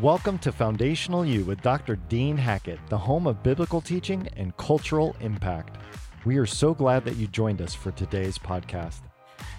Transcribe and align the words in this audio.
Welcome 0.00 0.38
to 0.38 0.50
Foundational 0.50 1.26
You 1.26 1.44
with 1.44 1.60
Dr. 1.60 1.96
Dean 1.96 2.38
Hackett, 2.38 2.80
the 2.88 2.96
home 2.96 3.26
of 3.26 3.42
biblical 3.42 3.82
teaching 3.82 4.26
and 4.34 4.56
cultural 4.56 5.14
impact. 5.20 5.76
We 6.24 6.38
are 6.38 6.46
so 6.46 6.72
glad 6.72 7.04
that 7.04 7.16
you 7.16 7.26
joined 7.26 7.60
us 7.60 7.74
for 7.74 7.90
today's 7.90 8.38
podcast. 8.38 9.02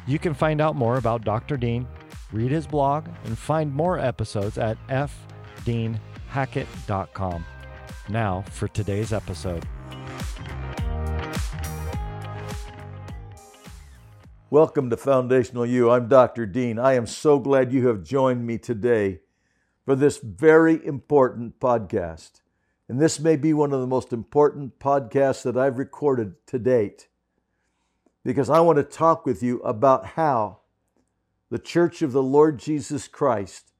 You 0.07 0.17
can 0.17 0.33
find 0.33 0.59
out 0.59 0.75
more 0.75 0.97
about 0.97 1.23
Dr. 1.23 1.57
Dean, 1.57 1.87
read 2.31 2.49
his 2.49 2.65
blog, 2.65 3.07
and 3.25 3.37
find 3.37 3.71
more 3.71 3.99
episodes 3.99 4.57
at 4.57 4.79
fdeanhackett.com. 4.87 7.45
Now 8.09 8.43
for 8.49 8.67
today's 8.67 9.13
episode. 9.13 9.67
Welcome 14.49 14.89
to 14.89 14.97
Foundational 14.97 15.67
You. 15.67 15.91
I'm 15.91 16.07
Dr. 16.07 16.47
Dean. 16.47 16.79
I 16.79 16.93
am 16.93 17.05
so 17.05 17.37
glad 17.37 17.71
you 17.71 17.87
have 17.89 18.01
joined 18.01 18.47
me 18.47 18.57
today 18.57 19.19
for 19.85 19.95
this 19.95 20.17
very 20.17 20.85
important 20.85 21.59
podcast. 21.59 22.41
And 22.87 22.99
this 22.99 23.19
may 23.19 23.35
be 23.35 23.53
one 23.53 23.73
of 23.73 23.79
the 23.79 23.87
most 23.87 24.11
important 24.11 24.79
podcasts 24.79 25.43
that 25.43 25.57
I've 25.57 25.77
recorded 25.77 26.35
to 26.47 26.59
date 26.59 27.07
because 28.23 28.49
I 28.49 28.59
want 28.59 28.77
to 28.77 28.83
talk 28.83 29.25
with 29.25 29.41
you 29.41 29.59
about 29.61 30.05
how 30.05 30.59
the 31.49 31.59
Church 31.59 32.01
of 32.01 32.11
the 32.11 32.23
Lord 32.23 32.59
Jesus 32.59 33.07
Christ 33.07 33.71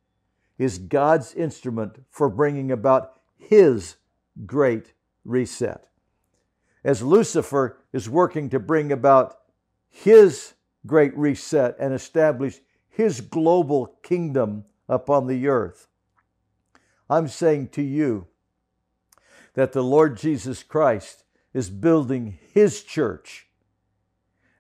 is 0.58 0.78
God's 0.78 1.34
instrument 1.34 2.04
for 2.10 2.30
bringing 2.30 2.72
about 2.72 3.14
His 3.38 3.98
great 4.46 4.94
reset. 5.24 5.88
As 6.84 7.04
Lucifer 7.04 7.78
is 7.94 8.10
working 8.10 8.50
to 8.50 8.60
bring 8.60 8.92
about 8.92 9.38
His 9.90 10.54
great 10.86 11.16
reset 11.16 11.76
and 11.80 11.94
establish 11.94 12.60
His 12.90 13.22
global 13.22 13.98
kingdom 14.04 14.66
upon 14.90 15.28
the 15.28 15.48
earth, 15.48 15.88
I'm 17.12 17.28
saying 17.28 17.68
to 17.74 17.82
you 17.82 18.28
that 19.56 19.74
the 19.74 19.84
Lord 19.84 20.16
Jesus 20.16 20.64
Christ 20.64 21.26
is 21.54 21.70
building 21.70 22.40
His 22.54 22.84
church, 22.84 23.48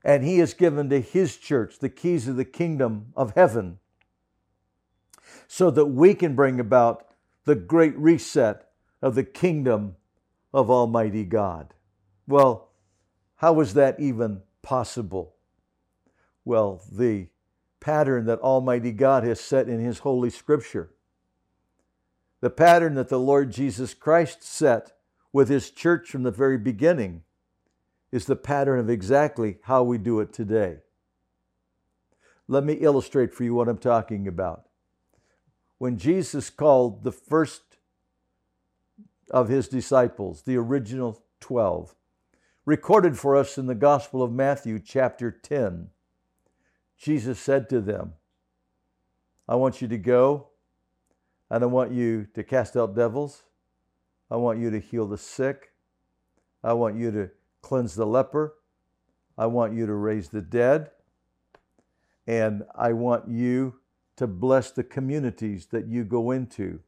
and 0.03 0.21
He 0.25 0.39
has 0.39 0.53
given 0.53 0.89
to 0.89 0.99
His 0.99 1.37
church 1.37 1.79
the 1.79 1.87
keys 1.87 2.27
of 2.27 2.35
the 2.35 2.43
kingdom 2.43 3.13
of 3.15 3.35
heaven 3.35 3.79
so 5.47 5.71
that 5.71 5.85
we 5.85 6.13
can 6.13 6.35
bring 6.35 6.59
about 6.59 7.07
the 7.45 7.55
great 7.55 7.97
reset 7.97 8.67
of 9.01 9.15
the 9.15 9.23
kingdom 9.23 9.95
of 10.53 10.69
Almighty 10.69 11.23
God. 11.23 11.73
Well, 12.27 12.67
how 13.37 13.61
is 13.61 13.75
that 13.75 13.97
even 13.97 14.41
possible? 14.61 15.35
Well, 16.43 16.81
the 16.91 17.27
pattern 17.79 18.25
that 18.25 18.39
Almighty 18.39 18.91
God 18.91 19.23
has 19.23 19.39
set 19.39 19.69
in 19.69 19.79
His 19.79 19.99
Holy 19.99 20.29
Scripture 20.29 20.89
the 22.41 22.49
pattern 22.49 22.95
that 22.95 23.09
the 23.09 23.19
Lord 23.19 23.51
Jesus 23.51 23.93
Christ 23.93 24.43
set 24.43 24.91
with 25.31 25.47
His 25.47 25.69
church 25.69 26.09
from 26.09 26.23
the 26.23 26.31
very 26.31 26.57
beginning 26.57 27.23
is 28.11 28.25
the 28.25 28.35
pattern 28.35 28.79
of 28.79 28.89
exactly 28.89 29.57
how 29.63 29.83
we 29.83 29.97
do 29.97 30.19
it 30.19 30.33
today. 30.33 30.77
Let 32.47 32.65
me 32.65 32.73
illustrate 32.73 33.33
for 33.33 33.43
you 33.43 33.53
what 33.53 33.69
I'm 33.69 33.77
talking 33.77 34.27
about. 34.27 34.65
When 35.77 35.97
Jesus 35.97 36.49
called 36.49 37.03
the 37.03 37.11
first 37.11 37.61
of 39.29 39.47
His 39.47 39.67
disciples, 39.67 40.41
the 40.41 40.57
original 40.57 41.23
12, 41.39 41.95
recorded 42.65 43.17
for 43.17 43.35
us 43.37 43.57
in 43.57 43.67
the 43.67 43.75
Gospel 43.75 44.21
of 44.21 44.31
Matthew, 44.31 44.79
chapter 44.79 45.31
10, 45.31 45.89
Jesus 46.97 47.39
said 47.39 47.69
to 47.69 47.79
them, 47.79 48.13
I 49.47 49.55
want 49.55 49.81
you 49.81 49.87
to 49.87 49.97
go 49.97 50.50
and 51.51 51.65
I 51.65 51.67
want 51.67 51.91
you 51.91 52.27
to 52.33 52.43
cast 52.45 52.77
out 52.77 52.95
devils. 52.95 53.43
I 54.31 54.37
want 54.37 54.59
you 54.59 54.71
to 54.71 54.79
heal 54.79 55.05
the 55.05 55.17
sick. 55.17 55.73
I 56.63 56.71
want 56.71 56.95
you 56.95 57.11
to 57.11 57.29
cleanse 57.61 57.93
the 57.93 58.05
leper. 58.05 58.55
I 59.37 59.47
want 59.47 59.73
you 59.73 59.85
to 59.85 59.93
raise 59.93 60.29
the 60.29 60.41
dead. 60.41 60.91
And 62.25 62.63
I 62.73 62.93
want 62.93 63.29
you 63.29 63.75
to 64.15 64.27
bless 64.27 64.71
the 64.71 64.85
communities 64.85 65.65
that 65.67 65.87
you 65.87 66.05
go 66.05 66.31
into. 66.31 66.79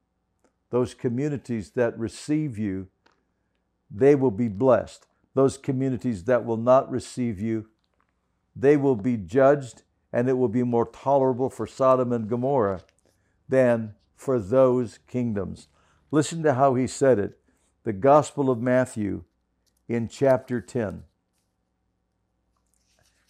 Those 0.69 0.93
communities 0.93 1.71
that 1.71 1.99
receive 1.99 2.57
you, 2.57 2.87
they 3.91 4.15
will 4.15 4.31
be 4.31 4.47
blessed. 4.47 5.07
Those 5.33 5.57
communities 5.57 6.23
that 6.23 6.45
will 6.45 6.57
not 6.57 6.89
receive 6.89 7.37
you, 7.37 7.67
they 8.55 8.77
will 8.77 8.95
be 8.95 9.17
judged, 9.17 9.83
and 10.13 10.29
it 10.29 10.37
will 10.37 10.47
be 10.47 10.63
more 10.63 10.85
tolerable 10.85 11.49
for 11.49 11.67
Sodom 11.67 12.13
and 12.13 12.29
Gomorrah 12.29 12.83
than 13.49 13.95
for 14.23 14.39
those 14.39 14.99
kingdoms. 15.07 15.67
Listen 16.09 16.41
to 16.43 16.53
how 16.53 16.75
he 16.75 16.87
said 16.87 17.19
it. 17.19 17.37
The 17.83 17.91
Gospel 17.93 18.49
of 18.49 18.61
Matthew 18.61 19.25
in 19.89 20.07
chapter 20.07 20.61
10. 20.61 21.03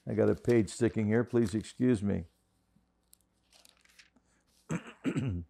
I 0.07 0.13
got 0.13 0.29
a 0.29 0.35
page 0.35 0.69
sticking 0.69 1.07
here. 1.07 1.23
Please 1.23 1.55
excuse 1.55 2.03
me. 2.03 2.25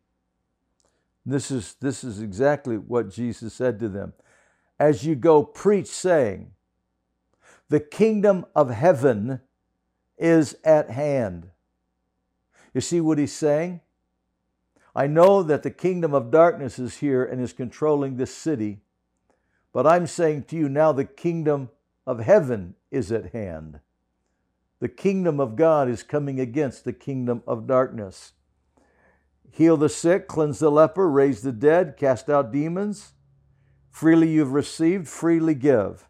this, 1.25 1.51
is, 1.51 1.75
this 1.81 2.03
is 2.05 2.21
exactly 2.21 2.77
what 2.77 3.09
Jesus 3.09 3.53
said 3.53 3.79
to 3.79 3.89
them. 3.89 4.13
As 4.79 5.05
you 5.05 5.15
go, 5.15 5.43
preach, 5.43 5.87
saying, 5.87 6.51
The 7.67 7.81
kingdom 7.81 8.45
of 8.55 8.69
heaven 8.69 9.41
is 10.17 10.55
at 10.63 10.89
hand. 10.89 11.49
You 12.73 12.79
see 12.81 13.01
what 13.01 13.17
he's 13.17 13.33
saying? 13.33 13.81
I 14.95 15.07
know 15.07 15.41
that 15.41 15.63
the 15.63 15.71
kingdom 15.71 16.13
of 16.13 16.29
darkness 16.29 16.77
is 16.77 16.97
here 16.97 17.23
and 17.23 17.41
is 17.41 17.51
controlling 17.51 18.17
this 18.17 18.33
city, 18.33 18.81
but 19.71 19.87
I'm 19.87 20.05
saying 20.05 20.43
to 20.45 20.55
you 20.55 20.69
now 20.69 20.91
the 20.91 21.05
kingdom 21.05 21.71
of 22.05 22.19
heaven 22.19 22.75
is 22.91 23.11
at 23.11 23.31
hand. 23.31 23.79
The 24.79 24.89
kingdom 24.89 25.39
of 25.39 25.55
God 25.55 25.89
is 25.89 26.03
coming 26.03 26.39
against 26.39 26.83
the 26.83 26.93
kingdom 26.93 27.41
of 27.47 27.65
darkness. 27.65 28.33
Heal 29.49 29.77
the 29.77 29.89
sick, 29.89 30.27
cleanse 30.27 30.59
the 30.59 30.69
leper, 30.69 31.09
raise 31.09 31.41
the 31.41 31.51
dead, 31.51 31.95
cast 31.97 32.29
out 32.29 32.51
demons. 32.51 33.13
Freely 33.89 34.29
you've 34.29 34.53
received, 34.53 35.07
freely 35.07 35.55
give. 35.55 36.07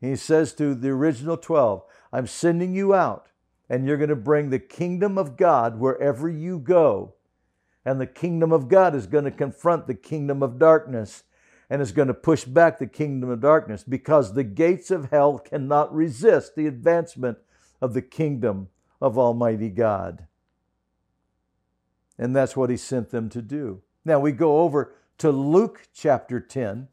He 0.00 0.14
says 0.14 0.52
to 0.54 0.74
the 0.74 0.90
original 0.90 1.36
12, 1.36 1.82
I'm 2.12 2.26
sending 2.28 2.74
you 2.74 2.94
out, 2.94 3.28
and 3.68 3.86
you're 3.86 3.96
going 3.96 4.08
to 4.08 4.16
bring 4.16 4.50
the 4.50 4.58
kingdom 4.58 5.18
of 5.18 5.36
God 5.36 5.80
wherever 5.80 6.28
you 6.28 6.60
go 6.60 7.14
and 7.88 7.98
the 7.98 8.06
kingdom 8.06 8.52
of 8.52 8.68
God 8.68 8.94
is 8.94 9.06
going 9.06 9.24
to 9.24 9.30
confront 9.30 9.86
the 9.86 9.94
kingdom 9.94 10.42
of 10.42 10.58
darkness 10.58 11.24
and 11.70 11.80
is 11.80 11.90
going 11.90 12.08
to 12.08 12.12
push 12.12 12.44
back 12.44 12.78
the 12.78 12.86
kingdom 12.86 13.30
of 13.30 13.40
darkness 13.40 13.82
because 13.82 14.34
the 14.34 14.44
gates 14.44 14.90
of 14.90 15.08
hell 15.08 15.38
cannot 15.38 15.94
resist 15.94 16.54
the 16.54 16.66
advancement 16.66 17.38
of 17.80 17.94
the 17.94 18.02
kingdom 18.02 18.68
of 19.00 19.16
Almighty 19.16 19.70
God. 19.70 20.26
And 22.18 22.36
that's 22.36 22.54
what 22.54 22.68
he 22.68 22.76
sent 22.76 23.08
them 23.08 23.30
to 23.30 23.40
do. 23.40 23.80
Now 24.04 24.20
we 24.20 24.32
go 24.32 24.58
over 24.58 24.94
to 25.16 25.30
Luke 25.30 25.88
chapter 25.94 26.40
10. 26.40 26.88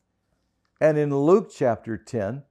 And 0.80 0.98
in 0.98 1.14
Luke 1.14 1.52
chapter 1.54 1.98
10, 1.98 2.44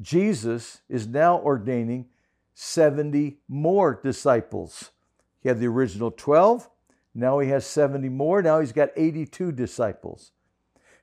Jesus 0.00 0.82
is 0.88 1.08
now 1.08 1.40
ordaining 1.40 2.06
70 2.54 3.38
more 3.48 4.00
disciples. 4.00 4.92
He 5.40 5.48
had 5.48 5.58
the 5.58 5.66
original 5.66 6.12
12, 6.12 6.70
now 7.14 7.38
he 7.38 7.48
has 7.50 7.64
70 7.64 8.08
more. 8.08 8.42
Now 8.42 8.60
he's 8.60 8.72
got 8.72 8.90
82 8.96 9.52
disciples. 9.52 10.32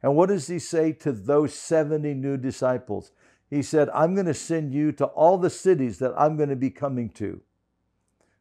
And 0.03 0.15
what 0.15 0.29
does 0.29 0.47
he 0.47 0.59
say 0.59 0.91
to 0.93 1.11
those 1.11 1.53
70 1.53 2.13
new 2.15 2.37
disciples? 2.37 3.11
He 3.49 3.61
said, 3.61 3.89
I'm 3.89 4.13
going 4.13 4.25
to 4.25 4.33
send 4.33 4.73
you 4.73 4.91
to 4.93 5.05
all 5.05 5.37
the 5.37 5.49
cities 5.49 5.99
that 5.99 6.13
I'm 6.17 6.37
going 6.37 6.49
to 6.49 6.55
be 6.55 6.69
coming 6.69 7.09
to. 7.11 7.41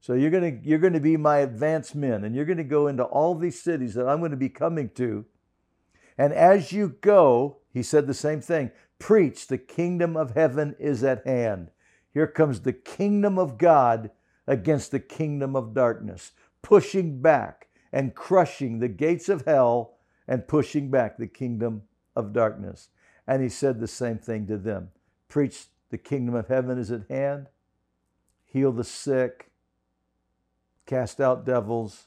So 0.01 0.15
you're 0.15 0.31
going 0.31 0.61
to, 0.61 0.69
you're 0.69 0.79
going 0.79 0.95
to 0.95 1.01
be 1.01 1.17
my 1.17 1.39
advanced 1.39 1.95
men, 1.95 2.25
and 2.25 2.35
you're 2.35 2.47
going 2.47 2.57
to 2.57 2.65
go 2.65 2.87
into 2.87 3.05
all 3.05 3.35
these 3.35 3.61
cities 3.61 3.95
that 3.95 4.09
I'm 4.09 4.21
going 4.21 4.31
to 4.31 4.37
be 4.37 4.49
coming 4.49 4.89
to. 4.91 5.27
And 6.17 6.33
as 6.33 6.73
you 6.73 6.97
go, 7.01 7.59
he 7.73 7.83
said 7.83 8.07
the 8.07 8.15
same 8.15 8.41
thing 8.41 8.71
preach, 8.99 9.47
the 9.47 9.59
kingdom 9.59 10.17
of 10.17 10.35
heaven 10.35 10.77
is 10.79 11.03
at 11.03 11.27
hand. 11.27 11.71
Here 12.13 12.27
comes 12.27 12.61
the 12.61 12.73
kingdom 12.73 13.39
of 13.39 13.59
God 13.59 14.11
against 14.47 14.91
the 14.91 15.01
kingdom 15.01 15.55
of 15.55 15.75
darkness 15.75 16.33
pushing 16.63 17.21
back 17.21 17.69
and 17.93 18.15
crushing 18.15 18.79
the 18.79 18.89
gates 18.89 19.29
of 19.29 19.45
hell 19.45 19.95
and 20.29 20.47
pushing 20.47 20.91
back 20.91 21.17
the 21.17 21.27
kingdom 21.27 21.83
of 22.15 22.33
darkness. 22.33 22.89
And 23.27 23.43
he 23.43 23.49
said 23.49 23.81
the 23.81 23.89
same 23.89 24.19
thing 24.19 24.47
to 24.47 24.57
them 24.57 24.91
Preach 25.29 25.67
the 25.91 25.99
kingdom 25.99 26.35
of 26.35 26.49
heaven 26.49 26.79
is 26.79 26.91
at 26.91 27.09
hand, 27.09 27.47
heal 28.45 28.73
the 28.73 28.85
sick, 28.85 29.51
cast 30.87 31.21
out 31.21 31.45
devils. 31.45 32.07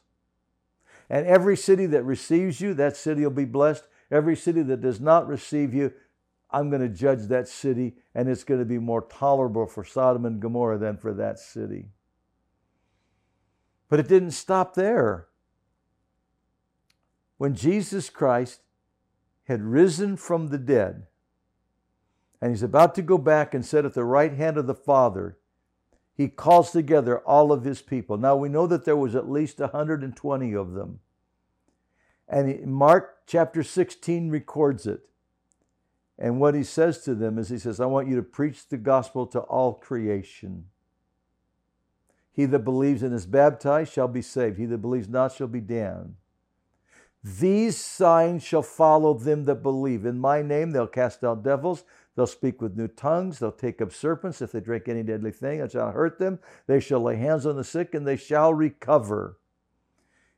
And 1.10 1.28
every 1.28 1.58
city 1.58 1.86
that 1.88 2.04
receives 2.04 2.62
you, 2.62 2.74
that 2.76 2.96
city 2.96 3.24
will 3.24 3.32
be 3.32 3.46
blessed. 3.46 3.84
Every 4.10 4.36
city 4.36 4.62
that 4.64 4.82
does 4.82 5.00
not 5.00 5.28
receive 5.28 5.74
you, 5.74 5.92
I'm 6.50 6.70
going 6.70 6.82
to 6.82 6.90
judge 6.90 7.24
that 7.24 7.48
city, 7.48 7.96
and 8.14 8.30
it's 8.30 8.44
going 8.44 8.60
to 8.60 8.66
be 8.66 8.78
more 8.78 9.02
tolerable 9.02 9.66
for 9.66 9.84
Sodom 9.84 10.26
and 10.26 10.40
Gomorrah 10.40 10.78
than 10.78 10.98
for 10.98 11.14
that 11.14 11.40
city. 11.40 11.88
But 13.94 14.00
it 14.00 14.08
didn't 14.08 14.32
stop 14.32 14.74
there. 14.74 15.28
when 17.38 17.54
Jesus 17.54 18.10
Christ 18.10 18.62
had 19.44 19.62
risen 19.62 20.18
from 20.18 20.48
the 20.48 20.58
dead, 20.58 21.06
and 22.42 22.50
he's 22.50 22.64
about 22.64 22.96
to 22.96 23.04
go 23.04 23.20
back 23.20 23.54
and 23.54 23.64
sit 23.64 23.86
at 23.86 23.94
the 23.94 24.04
right 24.04 24.34
hand 24.34 24.58
of 24.58 24.66
the 24.66 24.74
Father, 24.74 25.38
he 26.16 26.28
calls 26.28 26.72
together 26.72 27.20
all 27.20 27.52
of 27.52 27.66
his 27.66 27.84
people. 27.84 28.18
Now 28.18 28.36
we 28.36 28.50
know 28.50 28.66
that 28.66 28.84
there 28.84 28.98
was 28.98 29.14
at 29.14 29.30
least 29.30 29.60
120 29.60 30.56
of 30.56 30.72
them. 30.72 31.02
And 32.28 32.66
Mark 32.66 33.28
chapter 33.28 33.62
16 33.62 34.32
records 34.32 34.88
it. 34.88 35.02
And 36.18 36.40
what 36.40 36.56
he 36.56 36.64
says 36.64 37.04
to 37.04 37.14
them 37.14 37.38
is, 37.38 37.50
he 37.50 37.60
says, 37.60 37.80
I 37.80 37.86
want 37.86 38.08
you 38.08 38.16
to 38.16 38.24
preach 38.24 38.70
the 38.70 38.78
gospel 38.78 39.28
to 39.28 39.42
all 39.42 39.74
creation. 39.76 40.66
He 42.34 42.46
that 42.46 42.60
believes 42.60 43.04
and 43.04 43.14
is 43.14 43.28
baptized 43.28 43.94
shall 43.94 44.08
be 44.08 44.24
saved. 44.24 44.58
He 44.58 44.66
that 44.66 44.80
believes 44.80 45.08
not 45.08 45.32
shall 45.32 45.48
be 45.48 45.62
damned. 45.62 46.16
These 47.24 47.78
signs 47.78 48.44
shall 48.44 48.64
follow 48.64 49.14
them 49.14 49.46
that 49.46 49.64
believe. 49.64 50.06
In 50.06 50.20
my 50.20 50.42
name 50.42 50.72
they'll 50.72 50.88
cast 50.88 51.24
out 51.24 51.44
devils. 51.44 51.86
They'll 52.16 52.28
speak 52.28 52.62
with 52.62 52.76
new 52.76 52.88
tongues. 52.88 53.40
They'll 53.40 53.52
take 53.52 53.82
up 53.82 53.94
serpents. 53.94 54.42
If 54.42 54.52
they 54.52 54.60
drink 54.60 54.88
any 54.88 55.04
deadly 55.04 55.32
thing, 55.32 55.60
it 55.60 55.72
shall 55.72 55.92
hurt 55.92 56.20
them. 56.20 56.40
They 56.68 56.80
shall 56.80 57.00
lay 57.00 57.16
hands 57.16 57.46
on 57.46 57.56
the 57.56 57.64
sick 57.64 57.94
and 57.94 58.06
they 58.06 58.18
shall 58.18 58.54
recover. 58.54 59.38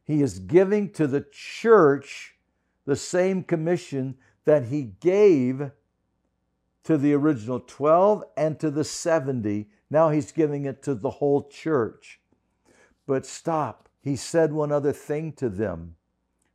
He 0.03 0.21
is 0.21 0.37
giving 0.39 0.91
to 0.91 1.07
the 1.07 1.25
church 1.31 2.35
the 2.85 2.95
same 2.95 3.43
commission 3.43 4.17
that 4.43 4.65
he 4.65 4.83
gave 4.83 5.71
to 6.83 6.97
the 6.97 7.13
original 7.13 7.59
12 7.59 8.23
and 8.37 8.59
to 8.59 8.69
the 8.69 8.83
70. 8.83 9.67
Now 9.95 10.09
he's 10.09 10.33
giving 10.33 10.65
it 10.65 10.83
to 10.83 10.93
the 10.93 11.09
whole 11.09 11.47
church. 11.47 12.19
But 13.07 13.25
stop. 13.25 13.87
He 14.01 14.17
said 14.17 14.51
one 14.51 14.69
other 14.69 14.91
thing 14.91 15.31
to 15.37 15.47
them, 15.47 15.95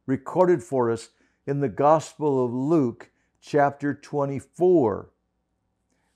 recorded 0.05 0.63
for 0.63 0.91
us 0.91 1.09
in 1.47 1.61
the 1.61 1.71
Gospel 1.71 2.45
of 2.45 2.53
Luke, 2.53 3.09
chapter 3.41 3.95
24. 3.95 5.09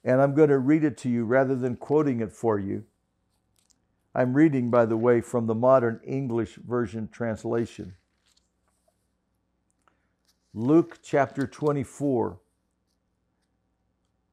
And 0.05 0.21
I'm 0.21 0.35
going 0.35 0.51
to 0.51 0.59
read 0.59 0.85
it 0.85 0.99
to 0.99 1.09
you 1.09 1.25
rather 1.25 1.57
than 1.57 1.77
quoting 1.77 2.21
it 2.21 2.31
for 2.31 2.59
you. 2.59 2.85
I'm 4.15 4.35
reading, 4.35 4.71
by 4.71 4.85
the 4.85 4.99
way, 4.99 5.23
from 5.23 5.47
the 5.47 5.55
modern 5.55 6.01
English 6.05 6.57
version 6.57 7.09
translation. 7.11 7.95
Luke 10.53 10.99
chapter 11.03 11.47
24. 11.47 12.39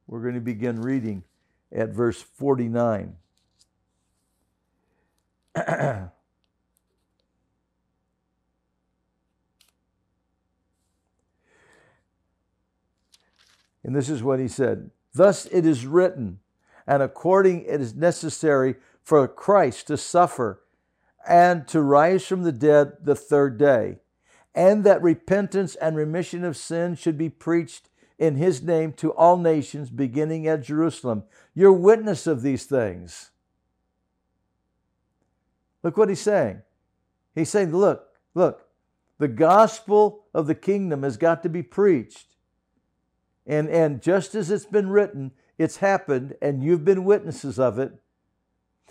We're 0.06 0.20
going 0.20 0.34
to 0.34 0.42
begin 0.42 0.82
reading 0.82 1.24
at 1.74 1.90
verse 1.90 2.20
49. 2.20 3.16
and 5.54 6.10
this 13.84 14.08
is 14.08 14.22
what 14.22 14.38
he 14.40 14.48
said 14.48 14.90
Thus 15.14 15.46
it 15.46 15.66
is 15.66 15.86
written, 15.86 16.40
and 16.86 17.02
according 17.02 17.64
it 17.64 17.80
is 17.80 17.94
necessary 17.94 18.76
for 19.02 19.26
Christ 19.28 19.88
to 19.88 19.96
suffer 19.96 20.62
and 21.26 21.68
to 21.68 21.82
rise 21.82 22.26
from 22.26 22.42
the 22.42 22.52
dead 22.52 22.92
the 23.02 23.14
third 23.14 23.58
day, 23.58 23.98
and 24.54 24.84
that 24.84 25.02
repentance 25.02 25.74
and 25.76 25.96
remission 25.96 26.44
of 26.44 26.56
sin 26.56 26.94
should 26.94 27.18
be 27.18 27.28
preached 27.28 27.88
in 28.18 28.36
his 28.36 28.62
name 28.62 28.92
to 28.94 29.12
all 29.12 29.36
nations, 29.36 29.90
beginning 29.90 30.46
at 30.46 30.62
Jerusalem. 30.62 31.24
You're 31.54 31.72
witness 31.72 32.26
of 32.26 32.42
these 32.42 32.64
things. 32.64 33.30
Look 35.82 35.96
what 35.96 36.08
he's 36.08 36.20
saying. 36.20 36.62
He's 37.34 37.50
saying, 37.50 37.74
look, 37.74 38.08
look, 38.34 38.68
the 39.18 39.28
gospel 39.28 40.24
of 40.34 40.46
the 40.46 40.54
kingdom 40.54 41.02
has 41.02 41.16
got 41.16 41.42
to 41.42 41.48
be 41.48 41.62
preached. 41.62 42.28
And, 43.46 43.68
and 43.68 44.00
just 44.00 44.34
as 44.34 44.50
it's 44.50 44.66
been 44.66 44.90
written, 44.90 45.32
it's 45.58 45.78
happened, 45.78 46.34
and 46.40 46.62
you've 46.62 46.84
been 46.84 47.04
witnesses 47.04 47.58
of 47.58 47.78
it. 47.78 47.92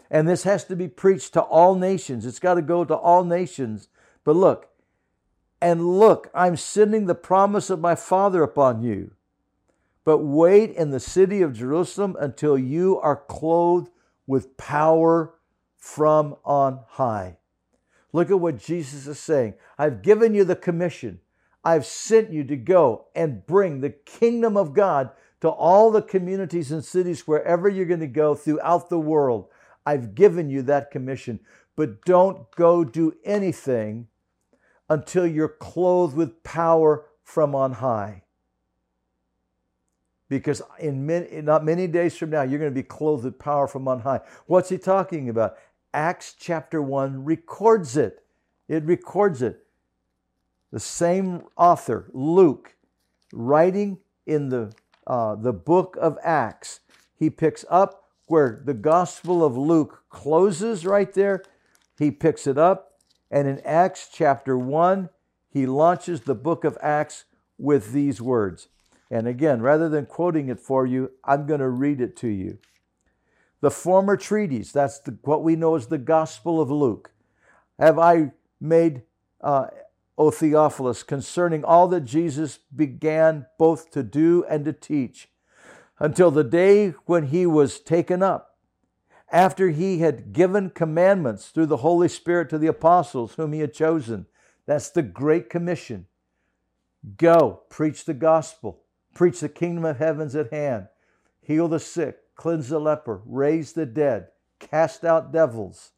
And 0.10 0.28
this 0.28 0.44
has 0.44 0.66
to 0.66 0.76
be 0.76 0.88
preached 0.88 1.34
to 1.34 1.42
all 1.42 1.76
nations. 1.76 2.26
It's 2.26 2.40
got 2.40 2.56
to 2.56 2.62
go 2.62 2.84
to 2.84 2.96
all 2.96 3.24
nations. 3.24 3.88
But 4.26 4.36
look, 4.36 4.70
and 5.62 6.00
look, 6.00 6.30
I'm 6.34 6.58
sending 6.58 7.06
the 7.06 7.16
promise 7.16 7.70
of 7.70 7.80
my 7.80 7.96
Father 7.96 8.42
upon 8.42 8.82
you. 8.82 9.12
But 10.04 10.18
wait 10.20 10.72
in 10.72 10.90
the 10.90 11.00
city 11.00 11.44
of 11.44 11.54
Jerusalem 11.54 12.18
until 12.20 12.58
you 12.58 13.00
are 13.00 13.16
clothed 13.16 13.92
with 14.26 14.58
power 14.58 15.36
from 15.78 16.36
on 16.44 16.80
high. 16.88 17.38
Look 18.12 18.32
at 18.32 18.40
what 18.40 18.58
Jesus 18.58 19.06
is 19.06 19.20
saying. 19.20 19.54
I've 19.78 20.02
given 20.02 20.34
you 20.34 20.44
the 20.44 20.56
commission. 20.56 21.20
I've 21.64 21.86
sent 21.86 22.32
you 22.32 22.44
to 22.46 22.58
go 22.58 23.06
and 23.16 23.46
bring 23.46 23.80
the 23.80 23.92
kingdom 23.92 24.58
of 24.58 24.74
God 24.74 25.12
to 25.42 25.50
all 25.50 25.92
the 25.92 26.02
communities 26.02 26.72
and 26.72 26.84
cities 26.84 27.28
wherever 27.28 27.70
you're 27.70 27.86
going 27.86 28.00
to 28.00 28.08
go 28.08 28.34
throughout 28.34 28.90
the 28.90 29.00
world. 29.00 29.48
I've 29.86 30.16
given 30.16 30.50
you 30.50 30.64
that 30.64 30.92
commission, 30.92 31.40
but 31.76 32.04
don't 32.06 32.50
go 32.56 32.84
do 32.84 33.14
anything 33.24 34.08
until 34.92 35.26
you're 35.26 35.48
clothed 35.48 36.18
with 36.18 36.44
power 36.44 37.06
from 37.24 37.56
on 37.56 37.72
high. 37.72 38.24
Because 40.28 40.62
in 40.80 41.06
many, 41.06 41.42
not 41.42 41.64
many 41.64 41.88
days 41.88 42.18
from 42.18 42.30
now, 42.30 42.42
you're 42.42 42.60
going 42.60 42.72
to 42.72 42.76
be 42.76 42.84
clothed 42.84 43.24
with 43.24 43.40
power 43.40 43.70
from 43.70 43.88
on 43.88 44.02
high. 44.02 44.20
What's 44.48 44.68
he 44.68 44.78
talking 44.78 45.30
about? 45.30 45.56
Acts 45.94 46.36
chapter 46.38 46.82
1 46.82 47.24
records 47.24 47.96
it. 47.96 48.26
It 48.68 48.84
records 48.84 49.42
it. 49.42 49.66
The 50.74 50.80
same 50.80 51.44
author, 51.56 52.10
Luke, 52.12 52.76
writing 53.32 53.98
in 54.26 54.50
the, 54.50 54.74
uh, 55.08 55.36
the 55.36 55.54
book 55.54 55.98
of 56.02 56.18
Acts, 56.22 56.82
he 57.18 57.30
picks 57.30 57.64
up 57.70 58.10
where 58.26 58.62
the 58.66 58.74
Gospel 58.74 59.42
of 59.46 59.58
Luke 59.58 60.04
closes 60.10 60.86
right 60.86 61.14
there, 61.14 61.44
he 61.98 62.12
picks 62.12 62.46
it 62.46 62.58
up. 62.58 62.91
And 63.32 63.48
in 63.48 63.62
Acts 63.62 64.10
chapter 64.14 64.58
1, 64.58 65.10
he 65.50 65.66
launches 65.66 66.22
the 66.22 66.36
book 66.36 66.64
of 66.66 66.78
Acts 66.82 67.26
with 67.58 67.94
these 67.94 68.22
words. 68.22 68.68
And 69.10 69.28
again, 69.28 69.62
rather 69.62 69.90
than 69.90 70.06
quoting 70.06 70.50
it 70.50 70.60
for 70.60 70.86
you, 70.86 71.12
I'm 71.24 71.48
going 71.48 71.62
to 71.62 71.70
read 71.70 72.02
it 72.02 72.16
to 72.18 72.28
you. 72.28 72.60
The 73.62 73.72
former 73.72 74.18
treatise, 74.18 74.72
that's 74.72 75.00
the, 75.00 75.18
what 75.24 75.44
we 75.44 75.56
know 75.56 75.76
as 75.76 75.88
the 75.88 75.98
Gospel 75.98 76.60
of 76.60 76.70
Luke, 76.70 77.12
have 77.80 77.98
I 77.98 78.32
made, 78.60 79.04
uh, 79.40 79.68
O 80.18 80.30
Theophilus, 80.32 81.04
concerning 81.04 81.64
all 81.64 81.88
that 81.90 82.02
Jesus 82.02 82.60
began 82.76 83.46
both 83.58 83.92
to 83.92 84.04
do 84.04 84.44
and 84.50 84.66
to 84.66 84.74
teach 84.74 85.30
until 86.00 86.32
the 86.32 86.44
day 86.44 86.90
when 87.06 87.28
he 87.28 87.46
was 87.46 87.80
taken 87.80 88.24
up, 88.24 88.51
after 89.32 89.70
he 89.70 90.00
had 90.00 90.34
given 90.34 90.70
commandments 90.70 91.48
through 91.48 91.68
the 91.68 91.78
Holy 91.78 92.10
Spirit 92.10 92.50
to 92.50 92.58
the 92.58 92.68
apostles 92.68 93.36
whom 93.36 93.54
he 93.54 93.62
had 93.62 93.74
chosen. 93.74 94.26
That's 94.66 94.90
the 94.90 95.02
Great 95.02 95.50
Commission. 95.50 96.08
Go, 97.18 97.62
preach 97.70 98.06
the 98.06 98.14
gospel, 98.14 98.84
preach 99.16 99.40
the 99.40 99.50
kingdom 99.50 99.86
of 99.86 99.98
heaven's 99.98 100.36
at 100.36 100.52
hand, 100.52 100.88
heal 101.42 101.68
the 101.68 101.80
sick, 101.80 102.20
cleanse 102.36 102.70
the 102.70 102.80
leper, 102.80 103.22
raise 103.26 103.74
the 103.74 103.86
dead, 103.86 104.28
cast 104.60 105.04
out 105.04 105.32
devils. 105.32 105.92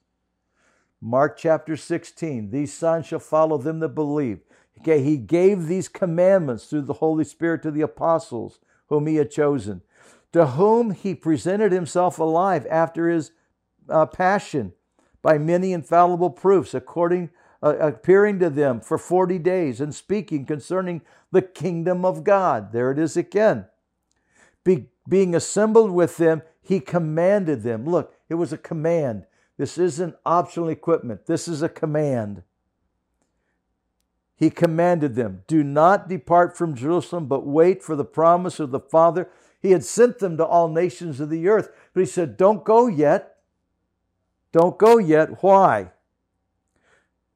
Mark 1.02 1.38
chapter 1.38 1.76
16, 1.76 2.52
these 2.52 2.74
signs 2.74 3.06
shall 3.08 3.20
follow 3.20 3.58
them 3.58 3.80
that 3.80 3.90
believe. 3.90 4.40
Okay, 4.80 5.04
he 5.04 5.18
gave 5.18 5.68
these 5.68 5.90
commandments 5.90 6.66
through 6.66 6.84
the 6.84 6.94
Holy 6.94 7.26
Spirit 7.26 7.62
to 7.64 7.72
the 7.72 7.82
apostles 7.82 8.60
whom 8.88 9.08
he 9.08 9.16
had 9.16 9.30
chosen 9.30 9.82
to 10.34 10.48
whom 10.48 10.92
he 10.92 11.16
presented 11.16 11.72
himself 11.72 12.20
alive 12.20 12.68
after 12.70 13.08
his 13.08 13.32
uh, 13.88 14.06
passion 14.06 14.74
by 15.22 15.38
many 15.38 15.72
infallible 15.72 16.32
proofs, 16.32 16.74
according 16.74 17.30
uh, 17.62 17.78
appearing 17.78 18.40
to 18.40 18.50
them 18.50 18.82
for 18.82 18.98
40 18.98 19.40
days 19.40 19.80
and 19.80 19.96
speaking 19.96 20.46
concerning 20.46 21.02
the 21.32 21.42
kingdom 21.42 22.04
of 22.04 22.26
God. 22.26 22.74
There 22.74 22.92
it 22.92 23.00
is 23.00 23.16
again. 23.16 23.68
Be, 24.66 24.88
being 25.08 25.34
assembled 25.34 25.92
with 25.92 26.18
them, 26.18 26.42
he 26.62 26.82
commanded 26.82 27.64
them. 27.64 27.86
Look, 27.86 28.14
it 28.28 28.36
was 28.36 28.52
a 28.52 28.58
command. 28.58 29.26
This 29.58 29.78
isn't 29.78 30.16
optional 30.26 30.70
equipment, 30.70 31.26
this 31.26 31.48
is 31.48 31.62
a 31.62 31.70
command. 31.70 32.44
He 34.36 34.50
commanded 34.50 35.16
them, 35.16 35.44
Do 35.48 35.64
not 35.64 36.10
depart 36.10 36.58
from 36.58 36.76
Jerusalem, 36.76 37.28
but 37.28 37.46
wait 37.46 37.82
for 37.82 37.96
the 37.96 38.04
promise 38.04 38.60
of 38.60 38.72
the 38.72 38.80
Father 38.80 39.30
he 39.64 39.72
had 39.72 39.86
sent 39.86 40.20
them 40.20 40.36
to 40.38 40.46
all 40.46 40.68
nations 40.68 41.22
of 41.22 41.30
the 41.30 41.48
earth. 41.48 41.70
But 41.94 42.02
he 42.02 42.06
said, 42.06 42.36
Don't 42.36 42.66
go 42.66 42.88
yet. 42.88 43.38
Don't 44.52 44.78
go 44.78 44.98
yet. 44.98 45.42
Why? 45.42 45.92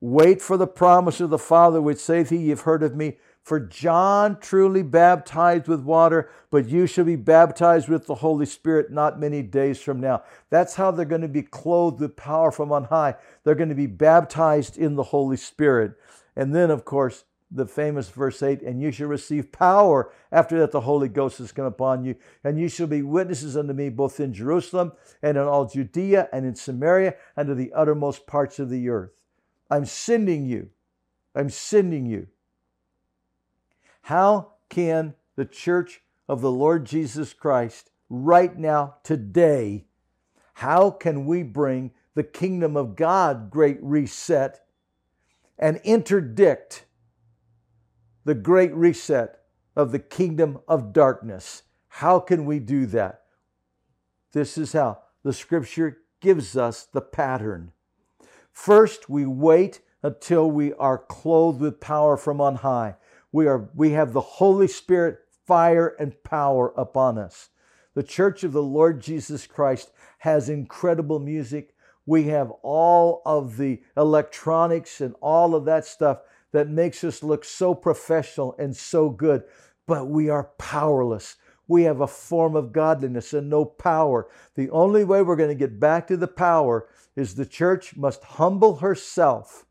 Wait 0.01 0.41
for 0.41 0.57
the 0.57 0.67
promise 0.67 1.21
of 1.21 1.29
the 1.29 1.39
Father, 1.39 1.81
which 1.81 1.97
saith 1.97 2.29
he, 2.29 2.37
You've 2.37 2.61
heard 2.61 2.83
of 2.83 2.95
me. 2.95 3.17
For 3.41 3.61
John 3.61 4.41
truly 4.41 4.83
baptized 4.83 5.69
with 5.69 5.79
water, 5.83 6.29
but 6.51 6.67
you 6.67 6.85
shall 6.85 7.05
be 7.05 7.15
baptized 7.15 7.87
with 7.87 8.05
the 8.05 8.15
Holy 8.15 8.45
Spirit 8.45 8.91
not 8.91 9.21
many 9.21 9.41
days 9.41 9.79
from 9.79 10.01
now. 10.01 10.23
That's 10.49 10.75
how 10.75 10.91
they're 10.91 11.05
going 11.05 11.21
to 11.21 11.29
be 11.29 11.43
clothed 11.43 12.01
with 12.01 12.17
power 12.17 12.51
from 12.51 12.73
on 12.73 12.83
high. 12.83 13.15
They're 13.45 13.55
going 13.55 13.69
to 13.69 13.75
be 13.75 13.87
baptized 13.87 14.77
in 14.77 14.95
the 14.95 15.03
Holy 15.03 15.37
Spirit. 15.37 15.93
And 16.35 16.53
then, 16.53 16.69
of 16.69 16.83
course, 16.83 17.23
the 17.49 17.65
famous 17.65 18.09
verse 18.09 18.43
8 18.43 18.61
and 18.61 18.81
you 18.81 18.91
shall 18.91 19.07
receive 19.07 19.51
power 19.51 20.11
after 20.31 20.59
that 20.59 20.71
the 20.71 20.81
holy 20.81 21.07
ghost 21.07 21.37
has 21.37 21.51
come 21.51 21.65
upon 21.65 22.03
you. 22.03 22.15
And 22.43 22.59
you 22.59 22.67
shall 22.67 22.87
be 22.87 23.01
witnesses 23.01 23.55
unto 23.55 23.73
me 23.73 23.89
both 23.89 24.19
in 24.19 24.33
jerusalem 24.33 24.91
and 25.21 25.37
in 25.37 25.43
all 25.43 25.65
judea 25.65 26.27
and 26.33 26.45
in 26.45 26.55
samaria 26.55 27.15
and 27.35 27.47
to 27.47 27.55
the 27.55 27.71
uttermost 27.73 28.27
parts 28.27 28.59
of 28.59 28.69
the 28.69 28.89
earth. 28.89 29.21
I'm 29.69 29.85
sending 29.85 30.45
you. 30.45 30.69
I'm 31.33 31.49
sending 31.49 32.05
you. 32.05 32.27
How 34.01 34.53
can 34.69 35.13
the 35.37 35.45
church 35.45 36.01
of 36.27 36.41
the 36.41 36.51
lord 36.51 36.85
jesus 36.85 37.33
christ 37.33 37.89
right 38.09 38.57
now 38.57 38.95
today 39.03 39.85
how 40.55 40.89
can 40.89 41.25
we 41.25 41.43
bring 41.43 41.91
the 42.15 42.23
kingdom 42.23 42.75
of 42.75 42.95
god 42.95 43.49
great 43.49 43.77
reset 43.81 44.65
and 45.57 45.79
interdict 45.83 46.85
the 48.27 48.35
great 48.35 48.75
reset 48.75 49.39
of 49.73 49.93
the 49.93 49.99
kingdom 49.99 50.59
of 50.67 50.91
darkness. 50.91 51.63
How 51.87 52.19
can 52.19 52.45
we 52.45 52.59
do 52.59 52.85
that? 52.87 53.21
This 54.33 54.57
is 54.57 54.73
how 54.73 54.97
the 55.23 55.31
scripture 55.31 55.99
gives 56.19 56.57
us 56.57 56.83
the 56.91 56.99
pattern. 56.99 57.71
First, 58.51 59.09
we 59.09 59.25
wait 59.25 59.79
until 60.03 60.51
we 60.51 60.73
are 60.73 60.97
clothed 60.97 61.61
with 61.61 61.79
power 61.79 62.17
from 62.17 62.41
on 62.41 62.55
high. 62.55 62.97
We, 63.31 63.47
are, 63.47 63.69
we 63.73 63.91
have 63.91 64.11
the 64.11 64.19
Holy 64.19 64.67
Spirit 64.67 65.19
fire 65.45 65.95
and 65.97 66.21
power 66.25 66.73
upon 66.75 67.17
us. 67.17 67.47
The 67.93 68.03
church 68.03 68.43
of 68.43 68.51
the 68.51 68.61
Lord 68.61 68.99
Jesus 68.99 69.47
Christ 69.47 69.89
has 70.17 70.49
incredible 70.49 71.19
music. 71.19 71.75
We 72.05 72.23
have 72.23 72.51
all 72.61 73.21
of 73.25 73.55
the 73.55 73.81
electronics 73.95 74.99
and 74.99 75.15
all 75.21 75.55
of 75.55 75.63
that 75.63 75.85
stuff 75.85 76.19
that 76.51 76.69
makes 76.69 77.03
us 77.03 77.23
look 77.23 77.43
so 77.43 77.75
professional 77.75 78.55
and 78.57 78.75
so 78.75 79.09
good, 79.09 79.43
but 79.85 80.07
we 80.07 80.29
are 80.29 80.51
powerless. 80.57 81.35
We 81.67 81.83
have 81.83 82.01
a 82.01 82.07
form 82.07 82.55
of 82.55 82.71
godliness 82.71 83.33
and 83.33 83.49
no 83.49 83.65
power. 83.65 84.27
The 84.55 84.69
only 84.69 85.03
way 85.03 85.21
we're 85.21 85.35
going 85.35 85.49
to 85.49 85.55
get 85.55 85.79
back 85.79 86.07
to 86.07 86.17
the 86.17 86.27
power 86.27 86.87
is 87.15 87.35
the 87.35 87.45
church 87.45 87.95
must 87.95 88.23
humble 88.23 88.77
herself 88.77 89.65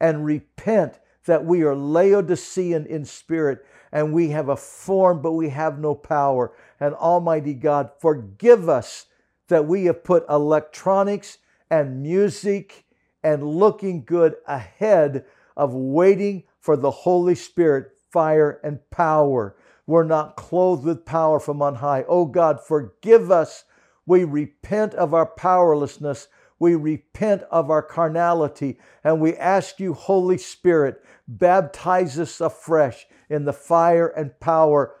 and 0.00 0.24
repent 0.24 0.98
that 1.26 1.44
we 1.44 1.62
are 1.62 1.76
Laodicean 1.76 2.86
in 2.86 3.04
spirit 3.04 3.64
and 3.92 4.12
we 4.12 4.30
have 4.30 4.48
a 4.48 4.56
form, 4.56 5.20
but 5.20 5.32
we 5.32 5.50
have 5.50 5.78
no 5.78 5.94
power. 5.94 6.52
And 6.78 6.94
Almighty 6.94 7.54
God, 7.54 7.90
forgive 7.98 8.68
us 8.68 9.06
that 9.48 9.66
we 9.66 9.84
have 9.84 10.04
put 10.04 10.24
electronics 10.30 11.38
and 11.70 12.02
music 12.02 12.84
and 13.22 13.42
looking 13.42 14.04
good 14.04 14.36
ahead 14.46 15.24
of 15.56 15.74
waiting 15.74 16.44
for 16.60 16.76
the 16.76 16.90
Holy 16.90 17.34
Spirit, 17.34 17.92
fire, 18.10 18.60
and 18.62 18.78
power. 18.90 19.56
We're 19.86 20.04
not 20.04 20.36
clothed 20.36 20.84
with 20.84 21.04
power 21.04 21.40
from 21.40 21.62
on 21.62 21.76
high. 21.76 22.04
Oh 22.08 22.24
God, 22.24 22.60
forgive 22.64 23.30
us. 23.30 23.64
We 24.06 24.24
repent 24.24 24.94
of 24.94 25.14
our 25.14 25.26
powerlessness. 25.26 26.28
We 26.58 26.74
repent 26.74 27.42
of 27.50 27.70
our 27.70 27.82
carnality. 27.82 28.78
And 29.02 29.20
we 29.20 29.36
ask 29.36 29.80
you, 29.80 29.94
Holy 29.94 30.38
Spirit, 30.38 31.02
baptize 31.26 32.18
us 32.18 32.40
afresh 32.40 33.06
in 33.28 33.44
the 33.44 33.52
fire 33.52 34.08
and 34.08 34.38
power 34.40 34.94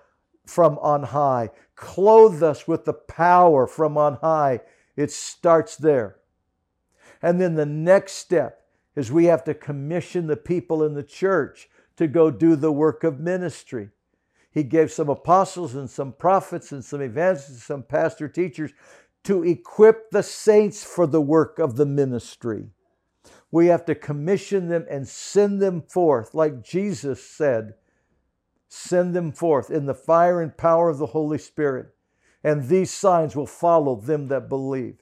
from 0.46 0.78
on 0.78 1.04
high. 1.04 1.50
Clothe 1.76 2.42
us 2.42 2.66
with 2.66 2.84
the 2.84 2.94
power 2.94 3.66
from 3.66 3.96
on 3.96 4.14
high. 4.16 4.60
It 4.96 5.12
starts 5.12 5.76
there. 5.76 6.16
And 7.22 7.40
then 7.40 7.54
the 7.54 7.66
next 7.66 8.14
step 8.14 8.59
is 9.00 9.10
we 9.10 9.24
have 9.24 9.42
to 9.44 9.54
commission 9.54 10.26
the 10.26 10.36
people 10.36 10.84
in 10.84 10.92
the 10.92 11.02
church 11.02 11.70
to 11.96 12.06
go 12.06 12.30
do 12.30 12.54
the 12.54 12.70
work 12.70 13.02
of 13.02 13.18
ministry. 13.18 13.88
He 14.52 14.62
gave 14.62 14.92
some 14.92 15.08
apostles 15.08 15.74
and 15.74 15.88
some 15.88 16.12
prophets 16.12 16.70
and 16.70 16.84
some 16.84 17.00
evangelists, 17.00 17.64
some 17.64 17.82
pastor 17.82 18.28
teachers 18.28 18.72
to 19.24 19.42
equip 19.42 20.10
the 20.10 20.22
saints 20.22 20.84
for 20.84 21.06
the 21.06 21.20
work 21.20 21.58
of 21.58 21.76
the 21.76 21.86
ministry. 21.86 22.68
We 23.50 23.68
have 23.68 23.86
to 23.86 23.94
commission 23.94 24.68
them 24.68 24.84
and 24.90 25.08
send 25.08 25.62
them 25.62 25.80
forth, 25.80 26.34
like 26.34 26.62
Jesus 26.62 27.24
said, 27.24 27.74
send 28.68 29.14
them 29.14 29.32
forth 29.32 29.70
in 29.70 29.86
the 29.86 29.94
fire 29.94 30.42
and 30.42 30.54
power 30.54 30.90
of 30.90 30.98
the 30.98 31.06
Holy 31.06 31.38
Spirit. 31.38 31.94
And 32.44 32.68
these 32.68 32.90
signs 32.90 33.34
will 33.34 33.46
follow 33.46 33.96
them 33.96 34.28
that 34.28 34.50
believe. 34.50 34.98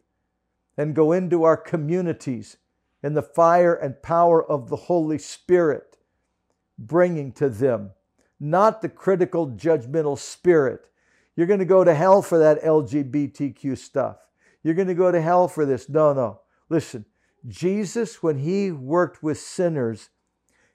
And 0.77 0.95
go 0.95 1.11
into 1.11 1.43
our 1.43 1.57
communities 1.57 2.59
in 3.03 3.15
the 3.15 3.23
fire 3.23 3.75
and 3.75 4.03
power 4.03 4.45
of 4.45 4.69
the 4.69 4.77
Holy 4.77 5.19
Spirit, 5.19 5.99
bringing 6.79 7.33
to 7.33 7.49
them 7.49 7.91
not 8.41 8.83
the 8.83 8.89
critical, 8.89 9.49
judgmental 9.49 10.19
spirit. 10.19 10.87
You're 11.35 11.47
going 11.47 11.59
to 11.61 11.65
go 11.65 11.85
to 11.85 11.95
hell 11.95 12.23
for 12.23 12.39
that 12.39 12.63
LGBTQ 12.63 13.77
stuff. 13.79 14.19
You're 14.63 14.75
going 14.75 14.89
to 14.89 14.95
go 14.95 15.11
to 15.11 15.21
hell 15.21 15.49
for 15.49 15.65
this. 15.65 15.89
No, 15.89 16.13
no. 16.13 16.41
Listen, 16.69 17.05
Jesus, 17.47 18.23
when 18.23 18.39
he 18.39 18.71
worked 18.71 19.23
with 19.23 19.39
sinners, 19.39 20.11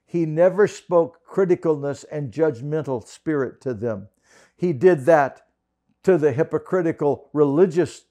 he 0.04 0.26
never 0.26 0.66
spoke 0.66 1.20
criticalness 1.28 2.04
and 2.10 2.32
judgmental 2.32 3.06
spirit 3.06 3.60
to 3.62 3.74
them. 3.74 4.08
He 4.56 4.72
did 4.72 5.06
that 5.06 5.46
to 6.02 6.18
the 6.18 6.32
hypocritical 6.32 7.30
religious 7.32 8.04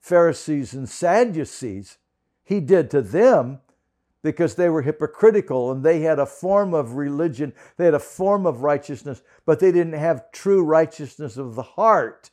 Pharisees 0.00 0.74
and 0.74 0.88
Sadducees 0.88 1.98
he 2.48 2.60
did 2.60 2.90
to 2.90 3.02
them 3.02 3.60
because 4.22 4.54
they 4.54 4.70
were 4.70 4.80
hypocritical 4.80 5.70
and 5.70 5.84
they 5.84 6.00
had 6.00 6.18
a 6.18 6.24
form 6.24 6.72
of 6.72 6.94
religion, 6.94 7.52
they 7.76 7.84
had 7.84 7.92
a 7.92 7.98
form 7.98 8.46
of 8.46 8.62
righteousness, 8.62 9.20
but 9.44 9.60
they 9.60 9.70
didn't 9.70 9.92
have 9.92 10.32
true 10.32 10.64
righteousness 10.64 11.36
of 11.36 11.56
the 11.56 11.62
heart. 11.62 12.30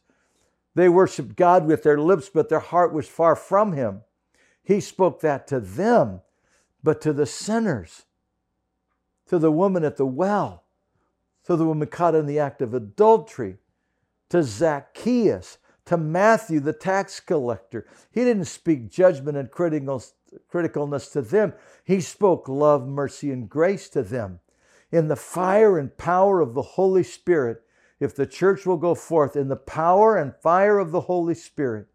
They 0.74 0.88
worshiped 0.88 1.36
God 1.36 1.66
with 1.68 1.84
their 1.84 2.00
lips, 2.00 2.30
but 2.34 2.48
their 2.48 2.62
heart 2.62 2.94
was 2.94 3.10
far 3.10 3.36
from 3.36 3.74
Him. 3.74 4.04
He 4.64 4.80
spoke 4.80 5.20
that 5.20 5.48
to 5.48 5.60
them, 5.60 6.22
but 6.82 7.02
to 7.02 7.12
the 7.12 7.26
sinners, 7.26 8.06
to 9.28 9.38
the 9.38 9.52
woman 9.52 9.84
at 9.84 9.98
the 9.98 10.06
well, 10.06 10.64
to 11.44 11.58
the 11.58 11.66
woman 11.66 11.90
caught 11.90 12.16
in 12.16 12.26
the 12.26 12.40
act 12.40 12.62
of 12.62 12.74
adultery, 12.74 13.58
to 14.30 14.44
Zacchaeus, 14.44 15.58
to 15.86 15.98
Matthew, 15.98 16.60
the 16.60 16.74
tax 16.74 17.20
collector. 17.20 17.86
He 18.12 18.24
didn't 18.24 18.46
speak 18.46 18.90
judgment 18.90 19.38
and 19.38 19.52
criticalness 19.52 21.12
to 21.12 21.22
them. 21.22 21.54
He 21.84 22.02
spoke 22.02 22.50
love, 22.50 22.88
mercy, 22.88 23.32
and 23.32 23.50
grace 23.50 23.88
to 23.90 24.02
them. 24.02 24.40
In 24.92 25.08
the 25.08 25.16
fire 25.16 25.78
and 25.78 25.96
power 25.98 26.42
of 26.42 26.54
the 26.54 26.62
Holy 26.62 27.04
Spirit, 27.04 27.62
if 28.00 28.16
the 28.16 28.26
church 28.26 28.66
will 28.66 28.78
go 28.78 28.96
forth 28.96 29.36
in 29.36 29.48
the 29.48 29.56
power 29.56 30.18
and 30.18 30.36
fire 30.36 30.80
of 30.80 30.92
the 30.92 31.02
Holy 31.02 31.36
Spirit, 31.36 31.88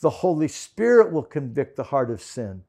the 0.00 0.10
Holy 0.10 0.48
Spirit 0.48 1.12
will 1.12 1.22
convict 1.22 1.76
the 1.76 1.84
heart 1.84 2.10
of 2.10 2.22
sin. 2.22 2.62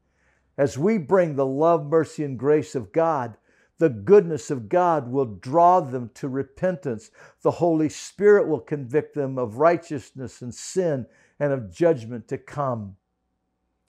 As 0.57 0.77
we 0.77 0.97
bring 0.97 1.35
the 1.35 1.45
love, 1.45 1.85
mercy, 1.85 2.23
and 2.23 2.37
grace 2.37 2.75
of 2.75 2.91
God, 2.91 3.37
the 3.79 3.89
goodness 3.89 4.51
of 4.51 4.69
God 4.69 5.09
will 5.09 5.25
draw 5.25 5.79
them 5.79 6.11
to 6.15 6.27
repentance. 6.27 7.11
The 7.41 7.51
Holy 7.51 7.89
Spirit 7.89 8.47
will 8.47 8.59
convict 8.59 9.15
them 9.15 9.37
of 9.37 9.57
righteousness 9.57 10.41
and 10.41 10.53
sin 10.53 11.07
and 11.39 11.53
of 11.53 11.73
judgment 11.73 12.27
to 12.27 12.37
come. 12.37 12.97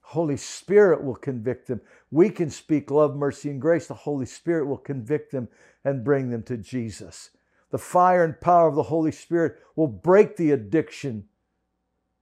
Holy 0.00 0.36
Spirit 0.36 1.04
will 1.04 1.16
convict 1.16 1.66
them. 1.66 1.80
We 2.10 2.30
can 2.30 2.50
speak 2.50 2.90
love, 2.90 3.16
mercy, 3.16 3.50
and 3.50 3.60
grace. 3.60 3.88
The 3.88 3.94
Holy 3.94 4.26
Spirit 4.26 4.66
will 4.66 4.78
convict 4.78 5.32
them 5.32 5.48
and 5.84 6.04
bring 6.04 6.30
them 6.30 6.44
to 6.44 6.56
Jesus. 6.56 7.30
The 7.70 7.78
fire 7.78 8.24
and 8.24 8.40
power 8.40 8.68
of 8.68 8.76
the 8.76 8.84
Holy 8.84 9.12
Spirit 9.12 9.58
will 9.74 9.88
break 9.88 10.36
the 10.36 10.52
addiction 10.52 11.24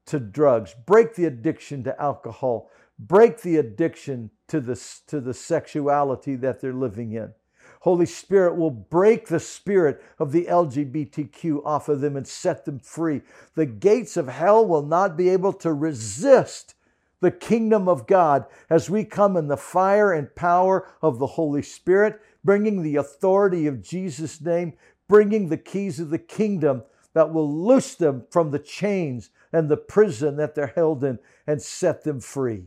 to 0.07 0.19
drugs, 0.19 0.75
break 0.87 1.15
the 1.15 1.27
addiction 1.27 1.85
to 1.85 2.01
alcohol, 2.01 2.71
break 2.99 3.43
the 3.43 3.57
addiction 3.57 4.31
to 4.49 4.61
the, 4.61 4.75
to 5.07 5.21
the 5.21 5.35
sexuality 5.35 6.35
that 6.37 6.61
they're 6.61 6.73
living 6.73 7.13
in. 7.13 7.33
Holy 7.81 8.07
Spirit 8.07 8.57
will 8.57 8.71
break 8.71 9.29
the 9.29 9.41
spirit 9.41 10.03
of 10.19 10.33
the 10.33 10.47
LGBTQ 10.47 11.65
off 11.65 11.89
of 11.89 12.01
them 12.01 12.17
and 12.17 12.27
set 12.27 12.65
them 12.65 12.79
free. 12.81 13.23
The 13.55 13.67
gates 13.67 14.17
of 14.17 14.29
hell 14.29 14.67
will 14.67 14.83
not 14.83 15.17
be 15.17 15.29
able 15.29 15.53
to 15.55 15.73
resist 15.73 16.75
the 17.21 17.31
kingdom 17.31 17.89
of 17.89 18.07
God 18.07 18.47
as 18.71 18.91
we 18.91 19.05
come 19.05 19.37
in 19.37 19.49
the 19.49 19.57
fire 19.57 20.13
and 20.13 20.35
power 20.35 20.89
of 21.03 21.19
the 21.19 21.27
Holy 21.27 21.63
Spirit, 21.63 22.21
bringing 22.45 22.83
the 22.83 22.97
authority 22.97 23.67
of 23.67 23.83
Jesus' 23.83 24.41
name, 24.41 24.75
bringing 25.09 25.49
the 25.49 25.57
keys 25.57 26.01
of 26.01 26.11
the 26.11 26.19
kingdom 26.19 26.83
that 27.15 27.33
will 27.33 27.53
loose 27.53 27.95
them 27.95 28.25
from 28.31 28.51
the 28.51 28.59
chains 28.59 29.31
and 29.53 29.69
the 29.69 29.77
prison 29.77 30.37
that 30.37 30.55
they're 30.55 30.73
held 30.75 31.03
in 31.03 31.19
and 31.47 31.61
set 31.61 32.05
them 32.05 32.21
free. 32.21 32.67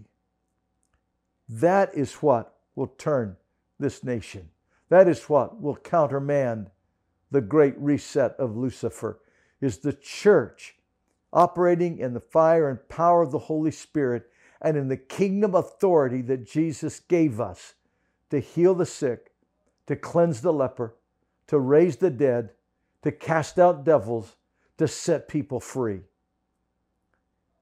That 1.47 1.93
is 1.93 2.15
what 2.15 2.55
will 2.75 2.87
turn 2.87 3.37
this 3.79 4.03
nation. 4.03 4.49
That 4.91 5.07
is 5.07 5.29
what 5.29 5.61
will 5.61 5.77
countermand 5.77 6.69
the 7.31 7.39
great 7.39 7.77
reset 7.77 8.33
of 8.33 8.57
Lucifer 8.57 9.21
is 9.61 9.77
the 9.77 9.93
church 9.93 10.75
operating 11.31 11.97
in 11.97 12.13
the 12.13 12.19
fire 12.19 12.69
and 12.69 12.89
power 12.89 13.21
of 13.21 13.31
the 13.31 13.39
Holy 13.39 13.71
Spirit 13.71 14.29
and 14.61 14.75
in 14.75 14.89
the 14.89 14.97
kingdom 14.97 15.55
authority 15.55 16.21
that 16.23 16.45
Jesus 16.45 16.99
gave 16.99 17.39
us 17.39 17.75
to 18.31 18.41
heal 18.41 18.75
the 18.75 18.85
sick, 18.85 19.31
to 19.87 19.95
cleanse 19.95 20.41
the 20.41 20.51
leper, 20.51 20.97
to 21.47 21.57
raise 21.57 21.95
the 21.95 22.09
dead, 22.09 22.49
to 23.03 23.13
cast 23.13 23.57
out 23.57 23.85
devils, 23.85 24.35
to 24.77 24.89
set 24.89 25.29
people 25.29 25.61
free. 25.61 26.01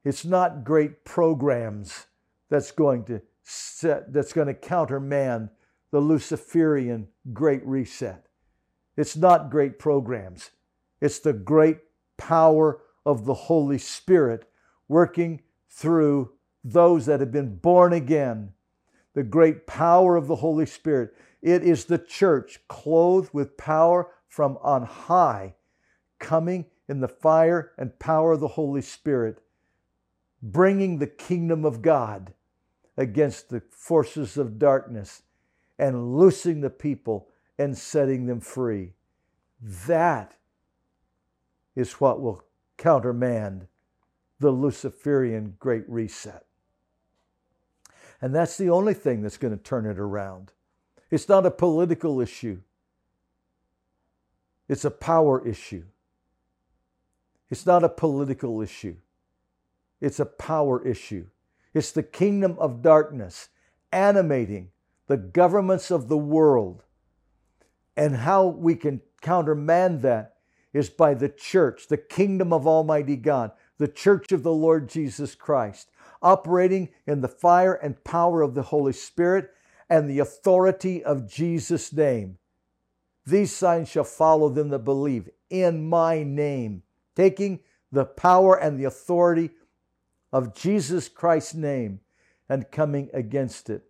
It's 0.04 0.26
not 0.26 0.64
great 0.64 1.06
programs 1.06 2.08
that's 2.50 2.72
going 2.72 3.04
to 3.04 3.22
set, 3.44 4.12
that's 4.12 4.34
going 4.34 4.48
to 4.48 4.56
countermand 4.56 5.50
the 5.92 6.00
Luciferian 6.00 7.08
great 7.34 7.66
reset. 7.66 8.28
It's 8.96 9.16
not 9.16 9.50
great 9.50 9.80
programs. 9.80 10.52
It's 11.02 11.20
the 11.20 11.34
great 11.34 11.80
power 12.18 12.82
of 13.06 13.26
the 13.26 13.34
Holy 13.34 13.78
Spirit 13.78 14.50
working 14.88 15.42
through 15.70 16.34
those 16.64 17.06
that 17.06 17.20
have 17.20 17.32
been 17.32 17.56
born 17.56 17.94
again. 17.94 18.52
The 19.14 19.24
great 19.24 19.66
power 19.66 20.16
of 20.16 20.28
the 20.28 20.36
Holy 20.36 20.66
Spirit. 20.66 21.16
It 21.42 21.64
is 21.64 21.86
the 21.86 21.98
church 21.98 22.60
clothed 22.68 23.34
with 23.34 23.58
power 23.58 24.12
from 24.28 24.58
on 24.62 24.84
high, 24.84 25.56
coming 26.20 26.66
in 26.88 27.00
the 27.00 27.08
fire 27.08 27.72
and 27.78 27.98
power 27.98 28.34
of 28.34 28.42
the 28.42 28.50
Holy 28.50 28.82
Spirit, 28.82 29.42
bringing 30.42 31.00
the 31.00 31.08
kingdom 31.08 31.66
of 31.66 31.82
God 31.82 32.34
against 32.98 33.50
the 33.50 33.62
forces 33.72 34.38
of 34.38 34.60
darkness 34.60 35.24
and 35.80 36.18
loosing 36.18 36.62
the 36.62 36.70
people 36.70 37.30
and 37.58 37.78
setting 37.78 38.26
them 38.26 38.42
free. 38.42 38.94
That 39.62 40.36
is 41.76 41.94
what 41.94 42.22
will 42.22 42.44
countermand 42.78 43.68
the 44.40 44.52
Luciferian 44.52 45.56
Great 45.60 45.90
Reset. 45.90 46.46
And 48.22 48.36
that's 48.36 48.58
the 48.58 48.70
only 48.70 48.94
thing 48.94 49.22
that's 49.22 49.38
going 49.38 49.58
to 49.58 49.64
turn 49.64 49.86
it 49.86 49.98
around. 49.98 50.52
It's 51.10 51.30
not 51.30 51.46
a 51.46 51.52
political 51.52 52.20
issue, 52.20 52.60
it's 54.68 54.86
a 54.86 54.92
power 54.92 55.46
issue. 55.48 55.86
It's 57.50 57.66
not 57.66 57.84
a 57.84 57.90
political 57.90 58.62
issue, 58.62 58.98
it's 60.02 60.20
a 60.20 60.26
power 60.26 60.86
issue. 60.86 61.28
It's 61.72 61.92
the 61.92 62.04
kingdom 62.04 62.56
of 62.58 62.82
darkness 62.82 63.50
animating 63.92 64.72
the 65.10 65.18
governments 65.18 65.90
of 65.90 66.08
the 66.08 66.18
world. 66.18 66.84
And 67.98 68.16
how 68.16 68.46
we 68.46 68.76
can 68.76 69.02
countermand 69.22 70.04
that 70.04 70.36
is 70.72 70.90
by 70.90 71.16
the 71.16 71.28
church, 71.28 71.88
the 71.88 71.98
kingdom 71.98 72.54
of 72.54 72.68
Almighty 72.68 73.16
God, 73.18 73.52
the 73.80 73.88
church 73.88 74.32
of 74.32 74.44
the 74.44 74.54
Lord 74.54 74.88
Jesus 74.88 75.34
Christ, 75.34 75.90
operating 76.22 76.90
in 77.08 77.22
the 77.22 77.28
fire 77.28 77.74
and 77.74 78.02
power 78.04 78.44
of 78.44 78.54
the 78.54 78.62
Holy 78.62 78.94
Spirit 78.94 79.50
and 79.90 80.08
the 80.08 80.20
authority 80.20 81.04
of 81.04 81.28
Jesus' 81.28 81.92
name. 81.92 82.38
These 83.26 83.54
signs 83.54 83.90
shall 83.90 84.04
follow 84.04 84.48
them 84.50 84.70
that 84.70 84.80
believe 84.80 85.28
in 85.50 85.90
my 85.90 86.22
name, 86.22 86.84
taking 87.16 87.62
the 87.92 88.06
power 88.06 88.56
and 88.56 88.80
the 88.80 88.86
authority 88.86 89.50
of 90.32 90.54
Jesus 90.54 91.10
Christ's 91.10 91.56
name 91.56 92.02
and 92.48 92.70
coming 92.70 93.10
against 93.12 93.72
it. 93.72 93.89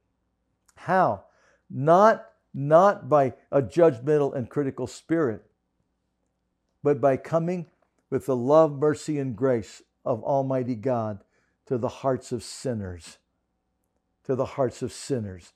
How? 0.86 1.25
Not, 1.69 2.25
not 2.53 3.09
by 3.09 3.33
a 3.51 3.62
judgmental 3.62 4.33
and 4.33 4.50
critical 4.50 4.88
spirit, 4.88 5.43
but 6.81 7.01
by 7.01 7.17
coming 7.17 7.67
with 8.09 8.25
the 8.25 8.36
love, 8.36 8.79
mercy, 8.79 9.19
and 9.19 9.36
grace 9.36 9.83
of 10.05 10.24
Almighty 10.24 10.75
God 10.75 11.24
to 11.65 11.77
the 11.77 11.89
hearts 11.89 12.31
of 12.31 12.43
sinners, 12.43 13.17
to 14.24 14.36
the 14.36 14.45
hearts 14.45 14.81
of 14.81 14.93
sinners, 14.93 15.53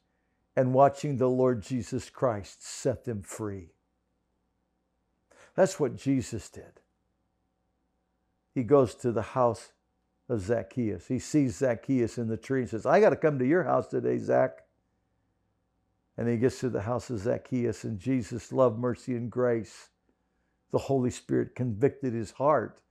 and 0.55 0.73
watching 0.73 1.17
the 1.17 1.29
Lord 1.29 1.63
Jesus 1.63 2.09
Christ 2.09 2.61
set 2.61 3.05
them 3.05 3.21
free. 3.23 3.69
That's 5.55 5.79
what 5.79 5.95
Jesus 5.95 6.49
did. 6.49 6.81
He 8.53 8.63
goes 8.63 8.93
to 8.95 9.11
the 9.11 9.21
house 9.21 9.71
of 10.29 10.41
Zacchaeus. 10.41 11.07
He 11.07 11.19
sees 11.19 11.57
Zacchaeus 11.57 12.17
in 12.17 12.27
the 12.27 12.37
tree 12.37 12.61
and 12.61 12.69
says, 12.69 12.85
I 12.85 12.99
got 12.99 13.11
to 13.11 13.15
come 13.15 13.39
to 13.39 13.47
your 13.47 13.63
house 13.63 13.87
today, 13.87 14.17
Zach. 14.17 14.62
And 16.17 16.29
he 16.29 16.37
gets 16.37 16.59
to 16.59 16.69
the 16.69 16.81
house 16.81 17.09
of 17.09 17.19
Zacchaeus, 17.19 17.83
and 17.83 17.99
Jesus, 17.99 18.51
love, 18.51 18.77
mercy, 18.77 19.15
and 19.15 19.31
grace 19.31 19.89
the 20.73 20.79
Holy 20.79 21.11
Spirit 21.11 21.53
convicted 21.53 22.13
his 22.13 22.31
heart. 22.31 22.81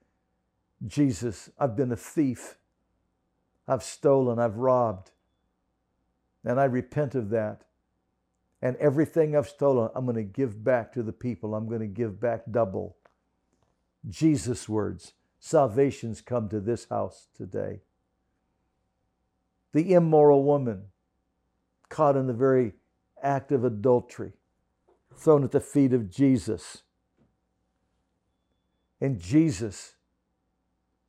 Jesus, 0.87 1.51
I've 1.59 1.77
been 1.77 1.91
a 1.91 1.97
thief. 1.97 2.57
I've 3.67 3.83
stolen. 3.83 4.39
I've 4.39 4.57
robbed. 4.57 5.11
And 6.45 6.61
I 6.61 6.65
repent 6.65 7.17
of 7.17 7.31
that. 7.31 7.65
And 8.63 8.77
everything 8.77 9.37
I've 9.37 9.49
stolen, 9.49 9.91
I'm 9.97 10.05
going 10.05 10.17
to 10.17 10.23
give 10.23 10.63
back 10.63 10.93
to 10.93 11.03
the 11.03 11.13
people. 11.13 11.57
I'm 11.57 11.69
going 11.69 11.81
to 11.81 11.89
give 11.89 12.21
back 12.21 12.45
double. 12.51 12.97
Jesus' 14.09 14.69
words 14.69 15.15
salvation's 15.41 16.21
come 16.21 16.49
to 16.49 16.61
this 16.61 16.87
house 16.89 17.27
today. 17.37 17.81
The 19.73 19.93
immoral 19.93 20.45
woman 20.45 20.85
caught 21.89 22.17
in 22.17 22.29
the 22.29 22.33
very 22.33 22.75
act 23.23 23.53
of 23.53 23.65
adultery, 23.65 24.33
thrown 25.15 25.45
at 25.45 25.53
the 25.53 25.61
feet 25.61 25.93
of 25.93 26.11
Jesus. 26.11 26.83
And 29.01 29.21
Jesus 29.21 29.95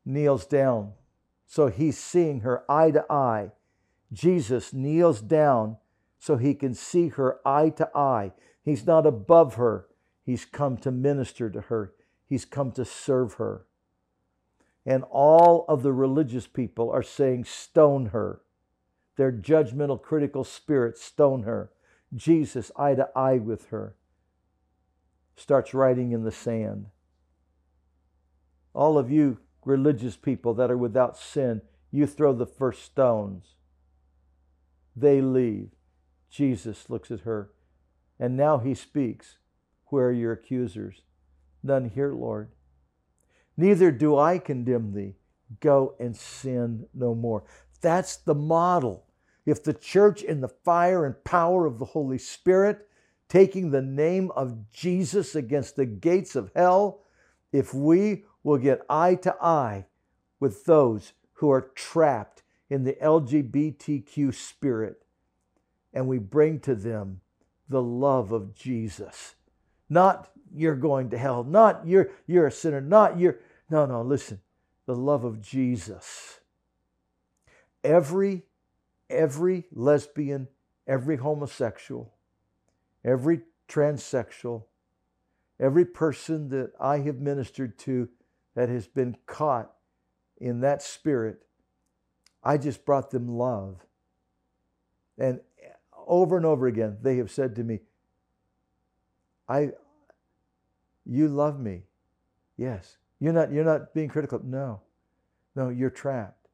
kneels 0.06 0.46
down. 0.46 0.94
So 1.46 1.68
he's 1.68 1.98
seeing 1.98 2.42
her 2.42 2.70
eye 2.70 2.92
to 2.92 3.06
eye. 3.10 3.52
Jesus 4.12 4.74
kneels 4.74 5.22
down 5.22 5.78
so 6.20 6.38
he 6.38 6.54
can 6.54 6.74
see 6.74 7.10
her 7.10 7.40
eye 7.46 7.70
to 7.70 7.90
eye. 7.96 8.32
He's 8.64 8.88
not 8.88 9.06
above 9.06 9.56
her, 9.56 9.88
he's 10.26 10.46
come 10.46 10.78
to 10.78 10.92
minister 10.92 11.50
to 11.50 11.62
her, 11.62 11.94
he's 12.28 12.46
come 12.46 12.72
to 12.74 12.86
serve 12.86 13.34
her. 13.34 13.66
And 14.86 15.04
all 15.10 15.66
of 15.68 15.84
the 15.84 15.94
religious 15.94 16.48
people 16.48 16.90
are 16.90 17.04
saying, 17.04 17.46
Stone 17.46 18.08
her. 18.08 18.42
Their 19.16 19.32
judgmental, 19.32 20.02
critical 20.02 20.44
spirits 20.44 21.04
stone 21.04 21.44
her. 21.44 21.72
Jesus, 22.16 22.72
eye 22.76 22.96
to 22.96 23.10
eye 23.16 23.38
with 23.38 23.68
her, 23.70 23.96
starts 25.36 25.74
writing 25.74 26.12
in 26.12 26.24
the 26.24 26.32
sand. 26.32 26.88
All 28.74 28.98
of 28.98 29.12
you 29.12 29.40
religious 29.66 30.16
people 30.16 30.54
that 30.56 30.72
are 30.72 30.78
without 30.78 31.18
sin, 31.18 31.62
you 31.92 32.06
throw 32.06 32.34
the 32.34 32.46
first 32.46 32.84
stones. 32.84 33.56
They 34.96 35.22
leave. 35.22 35.70
Jesus 36.30 36.90
looks 36.90 37.12
at 37.12 37.22
her, 37.22 37.52
and 38.20 38.36
now 38.36 38.58
he 38.58 38.74
speaks. 38.74 39.38
Where 39.86 40.08
are 40.08 40.14
your 40.14 40.34
accusers? 40.34 41.02
None 41.62 41.90
here, 41.90 42.14
Lord. 42.14 42.50
Neither 43.56 43.92
do 43.92 44.18
I 44.18 44.40
condemn 44.40 44.94
thee. 44.94 45.16
Go 45.60 45.96
and 46.00 46.16
sin 46.16 46.88
no 46.94 47.14
more. 47.14 47.44
That's 47.82 48.18
the 48.18 48.34
model. 48.34 49.06
If 49.46 49.64
the 49.64 49.74
church, 49.74 50.24
in 50.24 50.42
the 50.42 50.48
fire 50.48 51.06
and 51.06 51.22
power 51.24 51.66
of 51.66 51.80
the 51.80 51.86
Holy 51.86 52.18
Spirit, 52.18 52.88
taking 53.28 53.72
the 53.72 53.82
name 53.82 54.32
of 54.36 54.72
Jesus 54.72 55.36
against 55.36 55.76
the 55.76 55.86
gates 55.86 56.36
of 56.36 56.52
hell, 56.56 57.02
if 57.52 57.74
we 57.74 58.26
will 58.44 58.58
get 58.58 58.82
eye 58.90 59.16
to 59.16 59.36
eye 59.42 59.86
with 60.40 60.66
those 60.66 61.14
who 61.34 61.50
are 61.50 61.72
trapped 61.76 62.44
in 62.70 62.84
the 62.84 62.94
LGBTQ 62.94 64.34
spirit. 64.34 65.04
And 65.94 66.08
we 66.08 66.18
bring 66.20 66.60
to 66.62 66.76
them 66.76 67.22
the 67.70 67.82
love 67.82 68.32
of 68.32 68.56
Jesus. 68.56 69.36
Not 69.90 70.30
you're 70.54 70.76
going 70.76 71.10
to 71.12 71.18
hell, 71.18 71.44
not 71.44 71.88
you're, 71.88 72.10
you're 72.28 72.48
a 72.48 72.52
sinner, 72.52 72.82
not 72.82 73.20
you're. 73.20 73.40
No, 73.70 73.86
no, 73.86 74.02
listen. 74.02 74.42
The 74.86 74.96
love 74.96 75.24
of 75.24 75.42
Jesus. 75.42 76.40
Every, 77.84 78.44
every 79.14 79.66
lesbian, 79.72 80.48
every 80.88 81.18
homosexual, 81.18 82.14
every 83.06 83.42
transsexual, 83.70 84.64
every 85.60 85.86
person 85.86 86.50
that 86.50 86.72
I 86.80 87.00
have 87.00 87.18
ministered 87.18 87.78
to 87.80 88.10
that 88.56 88.70
has 88.70 88.88
been 88.88 89.18
caught 89.26 89.72
in 90.38 90.62
that 90.62 90.82
spirit, 90.82 91.44
I 92.44 92.58
just 92.58 92.86
brought 92.86 93.12
them 93.12 93.28
love. 93.28 93.86
And 95.18 95.40
over 96.06 96.38
and 96.38 96.46
over 96.46 96.68
again, 96.68 96.98
they 97.02 97.18
have 97.18 97.32
said 97.32 97.56
to 97.56 97.64
me, 97.64 97.80
I, 99.48 99.72
you 101.06 101.28
love 101.28 101.60
me. 101.60 101.84
Yes. 102.58 102.98
You're 103.20 103.34
not, 103.34 103.52
you're 103.52 103.64
not 103.64 103.94
being 103.94 104.10
critical. 104.10 104.42
No. 104.44 104.82
No, 105.56 105.70
you're 105.70 105.90
trapped. 105.90 106.48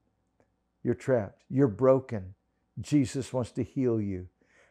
You're 0.84 0.96
trapped. 0.96 1.44
You're 1.50 1.68
broken. 1.68 2.36
Jesus 2.80 3.34
wants 3.34 3.52
to 3.52 3.64
heal 3.64 4.00
you. 4.00 4.28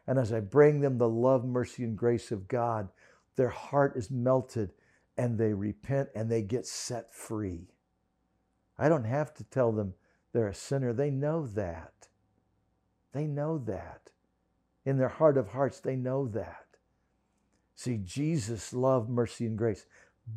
And 0.07 0.19
as 0.19 0.33
I 0.33 0.41
bring 0.41 0.81
them 0.81 0.99
the 0.99 1.09
love, 1.09 1.45
mercy, 1.45 1.85
and 1.85 1.97
grace 1.97 2.33
of 2.33 2.49
God, 2.49 2.89
their 3.37 3.51
heart 3.51 3.97
is 3.97 4.11
melted 4.11 4.73
and 5.17 5.37
they 5.37 5.53
repent 5.53 6.09
and 6.15 6.31
they 6.31 6.43
get 6.43 6.67
set 6.67 7.15
free. 7.15 7.69
I 8.79 8.89
don't 8.89 9.05
have 9.05 9.35
to 9.35 9.45
tell 9.45 9.73
them 9.73 9.95
they're 10.33 10.49
a 10.49 10.55
sinner. 10.55 10.93
They 10.93 11.11
know 11.11 11.47
that. 11.47 12.09
They 13.13 13.27
know 13.27 13.59
that. 13.59 14.11
In 14.85 14.97
their 14.97 15.09
heart 15.09 15.37
of 15.37 15.49
hearts, 15.49 15.81
they 15.81 15.97
know 15.97 16.29
that. 16.29 16.67
See, 17.75 17.99
Jesus, 17.99 18.73
love, 18.73 19.09
mercy, 19.09 19.47
and 19.47 19.59
grace. 19.59 19.87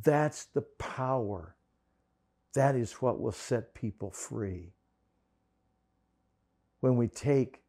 That's 0.04 0.46
the 0.46 0.62
power. 0.62 1.56
That 2.54 2.76
is 2.76 2.94
what 2.94 3.20
will 3.20 3.32
set 3.32 3.74
people 3.74 4.12
free. 4.12 4.74
When 6.82 6.98
we 6.98 7.08
take, 7.08 7.62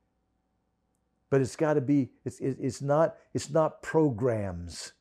but 1.30 1.40
it's 1.40 1.56
got 1.56 1.74
to 1.74 1.80
be, 1.80 2.10
it's, 2.24 2.40
it's, 2.40 2.82
not, 2.82 3.16
it's 3.32 3.50
not 3.50 3.82
programs. 3.82 4.92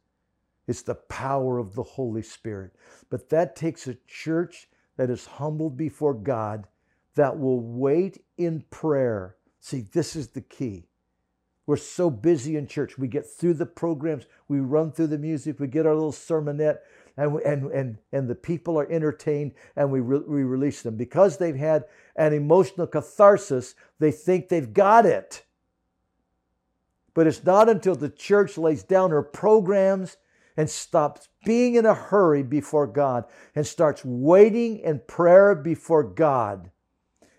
It's 0.68 0.82
the 0.82 0.96
power 0.96 1.58
of 1.58 1.76
the 1.76 1.84
Holy 1.84 2.22
Spirit. 2.22 2.72
But 3.10 3.30
that 3.30 3.56
takes 3.56 3.88
a 3.88 3.98
church 4.08 4.70
that 4.98 5.10
is 5.10 5.26
humbled 5.26 5.76
before 5.76 6.14
God, 6.14 6.68
that 7.16 7.38
will 7.38 7.60
wait 7.60 8.24
in 8.38 8.64
prayer. 8.70 9.36
See, 9.60 9.82
this 9.82 10.16
is 10.16 10.30
the 10.30 10.42
key. 10.42 10.86
We're 11.66 11.78
so 11.78 12.10
busy 12.10 12.58
in 12.58 12.68
church. 12.68 12.98
We 12.98 13.08
get 13.08 13.26
through 13.26 13.56
the 13.56 13.66
programs, 13.66 14.26
we 14.48 14.60
run 14.60 14.92
through 14.92 15.08
the 15.08 15.18
music, 15.18 15.60
we 15.60 15.68
get 15.68 15.86
our 15.86 15.94
little 15.94 16.12
sermonette, 16.12 16.80
and, 17.18 17.40
and, 17.42 17.72
and, 17.72 17.98
and 18.12 18.30
the 18.30 18.36
people 18.36 18.80
are 18.80 18.90
entertained 18.92 19.54
and 19.76 19.92
we, 19.92 20.00
re- 20.00 20.24
we 20.28 20.44
release 20.44 20.82
them. 20.82 20.96
Because 20.96 21.38
they've 21.38 21.56
had 21.56 21.86
an 22.16 22.34
emotional 22.34 22.88
catharsis, 22.88 23.76
they 24.00 24.12
think 24.12 24.50
they've 24.50 24.74
got 24.74 25.06
it. 25.06 25.44
But 27.14 27.28
it's 27.28 27.44
not 27.44 27.70
until 27.70 27.96
the 27.96 28.10
church 28.10 28.58
lays 28.58 28.84
down 28.84 29.12
her 29.12 29.24
programs 29.24 30.18
and 30.56 30.70
stops 30.70 31.28
being 31.46 31.76
in 31.76 31.86
a 31.86 31.94
hurry 31.94 32.44
before 32.44 32.88
God 32.88 33.26
and 33.56 33.66
starts 33.66 34.04
waiting 34.06 34.80
in 34.80 35.02
prayer 35.08 35.56
before 35.56 36.04
God 36.04 36.72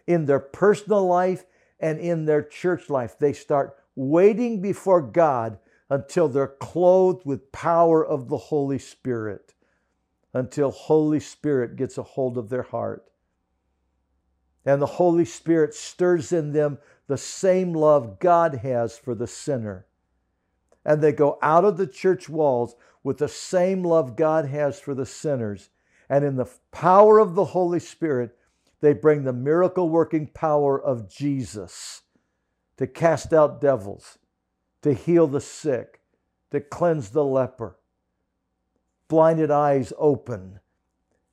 in 0.06 0.26
their 0.26 0.40
personal 0.40 1.06
life 1.06 1.44
and 1.80 1.98
in 1.98 2.24
their 2.26 2.42
church 2.42 2.90
life. 2.90 3.18
They 3.18 3.32
start 3.32 3.76
waiting 3.94 4.60
before 4.60 5.02
God 5.02 5.58
until 5.88 6.28
they're 6.28 6.46
clothed 6.46 7.24
with 7.24 7.52
power 7.52 8.04
of 8.04 8.28
the 8.28 8.36
Holy 8.36 8.78
Spirit 8.78 9.54
until 10.34 10.70
Holy 10.70 11.20
Spirit 11.20 11.76
gets 11.76 11.98
a 11.98 12.02
hold 12.02 12.38
of 12.38 12.48
their 12.48 12.62
heart. 12.62 13.10
And 14.64 14.80
the 14.80 14.86
Holy 14.86 15.24
Spirit 15.24 15.74
stirs 15.74 16.32
in 16.32 16.52
them 16.52 16.78
the 17.08 17.18
same 17.18 17.72
love 17.72 18.18
God 18.18 18.56
has 18.56 18.96
for 18.96 19.14
the 19.14 19.26
sinner. 19.26 19.86
And 20.84 21.02
they 21.02 21.12
go 21.12 21.38
out 21.42 21.64
of 21.64 21.76
the 21.76 21.86
church 21.86 22.28
walls 22.28 22.74
with 23.02 23.18
the 23.18 23.28
same 23.28 23.82
love 23.82 24.16
God 24.16 24.46
has 24.46 24.80
for 24.80 24.94
the 24.94 25.06
sinners. 25.06 25.70
And 26.08 26.24
in 26.24 26.36
the 26.36 26.50
power 26.70 27.18
of 27.18 27.34
the 27.34 27.46
Holy 27.46 27.80
Spirit, 27.80 28.36
they 28.80 28.92
bring 28.92 29.24
the 29.24 29.32
miracle 29.32 29.88
working 29.88 30.26
power 30.26 30.80
of 30.80 31.08
Jesus 31.08 32.02
to 32.76 32.86
cast 32.86 33.32
out 33.32 33.60
devils, 33.60 34.18
to 34.82 34.92
heal 34.92 35.26
the 35.26 35.40
sick, 35.40 36.00
to 36.50 36.60
cleanse 36.60 37.10
the 37.10 37.24
leper, 37.24 37.78
blinded 39.12 39.50
eyes 39.50 39.92
open, 39.98 40.58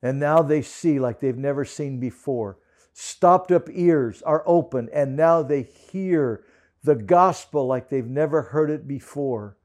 and 0.02 0.20
now 0.20 0.42
they 0.42 0.62
see 0.62 1.00
like 1.00 1.22
they've 1.22 1.38
never 1.38 1.64
seen 1.64 1.98
before. 1.98 2.58
Stopped 2.92 3.54
up 3.54 3.70
ears 3.72 4.22
are 4.24 4.44
open, 4.46 4.90
and 4.92 5.16
now 5.16 5.42
they 5.42 5.62
hear 5.62 6.44
the 6.84 6.96
gospel 6.96 7.66
like 7.66 7.88
they've 7.88 8.06
never 8.06 8.42
heard 8.42 8.70
it 8.70 8.86
before, 8.86 9.56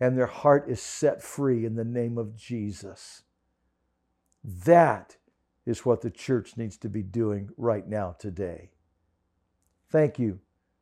and 0.00 0.18
their 0.18 0.26
heart 0.26 0.68
is 0.68 0.82
set 0.82 1.22
free 1.22 1.64
in 1.64 1.76
the 1.76 1.84
name 1.84 2.18
of 2.18 2.34
Jesus. 2.34 3.22
That 4.42 5.16
is 5.64 5.86
what 5.86 6.00
the 6.00 6.10
church 6.10 6.56
needs 6.56 6.76
to 6.78 6.88
be 6.88 7.04
doing 7.04 7.50
right 7.56 7.86
now, 7.86 8.16
today. 8.18 8.72
Thank 9.88 10.18
you 10.18 10.40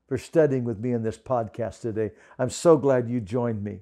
for 0.08 0.16
studying 0.16 0.64
with 0.64 0.78
me 0.78 0.92
in 0.92 1.02
this 1.02 1.18
podcast 1.18 1.82
today. 1.82 2.12
I'm 2.38 2.48
so 2.48 2.78
glad 2.78 3.10
you 3.10 3.20
joined 3.20 3.62
me. 3.62 3.80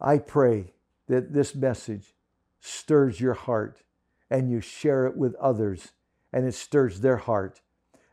I 0.00 0.18
pray 0.18 0.74
that 1.08 1.32
this 1.32 1.54
message 1.54 2.14
stirs 2.60 3.20
your 3.20 3.34
heart 3.34 3.82
and 4.30 4.50
you 4.50 4.60
share 4.60 5.06
it 5.06 5.16
with 5.16 5.34
others 5.36 5.92
and 6.32 6.46
it 6.46 6.54
stirs 6.54 7.00
their 7.00 7.16
heart. 7.16 7.60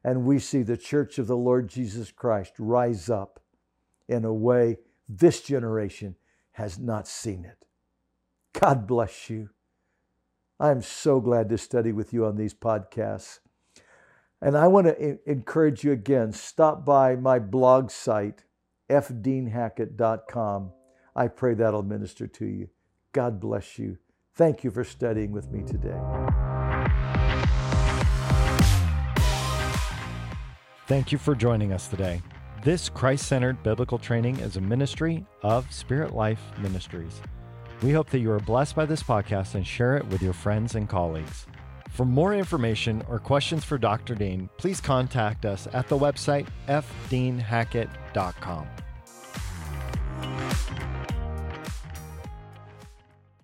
And 0.04 0.26
we 0.26 0.40
see 0.40 0.62
the 0.62 0.78
church 0.78 1.18
of 1.18 1.28
the 1.28 1.38
Lord 1.38 1.68
Jesus 1.68 2.12
Christ 2.12 2.54
rise 2.58 3.10
up 3.10 3.40
in 4.08 4.24
a 4.24 4.34
way 4.34 4.78
this 5.10 5.42
generation 5.42 6.16
has 6.54 6.80
not 6.80 7.08
seen 7.08 7.44
it. 7.44 7.66
God 8.60 8.88
bless 8.88 9.30
you. 9.30 9.50
I'm 10.60 10.82
so 10.82 11.20
glad 11.20 11.50
to 11.50 11.58
study 11.58 11.92
with 11.92 12.14
you 12.14 12.26
on 12.26 12.38
these 12.38 12.54
podcasts. 12.54 13.40
And 14.42 14.56
I 14.56 14.68
want 14.68 14.88
to 14.88 15.20
encourage 15.30 15.84
you 15.84 15.92
again 15.92 16.32
stop 16.32 16.86
by 16.86 17.16
my 17.16 17.40
blog 17.40 17.90
site, 17.90 18.44
fdeanhackett.com. 18.90 20.72
I 21.16 21.28
pray 21.28 21.54
that'll 21.56 21.84
minister 21.84 22.28
to 22.28 22.46
you. 22.46 22.70
God 23.16 23.40
bless 23.40 23.80
you. 23.80 23.98
Thank 24.34 24.64
you 24.66 24.72
for 24.72 24.84
studying 24.84 25.32
with 25.32 25.50
me 25.50 25.64
today. 25.64 25.98
Thank 30.88 31.14
you 31.14 31.18
for 31.18 31.34
joining 31.34 31.72
us 31.72 31.88
today. 31.88 32.22
This 32.62 32.90
Christ 32.90 33.28
centered 33.28 33.64
biblical 33.64 33.98
training 33.98 34.40
is 34.40 34.58
a 34.58 34.62
ministry 34.62 35.26
of 35.44 35.72
Spirit 35.72 36.14
Life 36.14 36.42
Ministries. 36.60 37.22
We 37.82 37.94
hope 37.94 38.10
that 38.10 38.20
you 38.20 38.32
are 38.32 38.42
blessed 38.42 38.76
by 38.76 38.86
this 38.86 39.02
podcast 39.02 39.56
and 39.56 39.66
share 39.66 39.96
it 39.96 40.06
with 40.08 40.22
your 40.22 40.34
friends 40.34 40.76
and 40.76 40.90
colleagues. 40.90 41.48
For 41.92 42.06
more 42.06 42.34
information 42.34 43.02
or 43.08 43.20
questions 43.20 43.64
for 43.64 43.78
Dr. 43.78 44.16
Dean, 44.16 44.50
please 44.58 44.82
contact 44.82 45.46
us 45.46 45.70
at 45.72 45.88
the 45.88 45.98
website 45.98 46.48
fdeanhackett.com. 46.68 48.68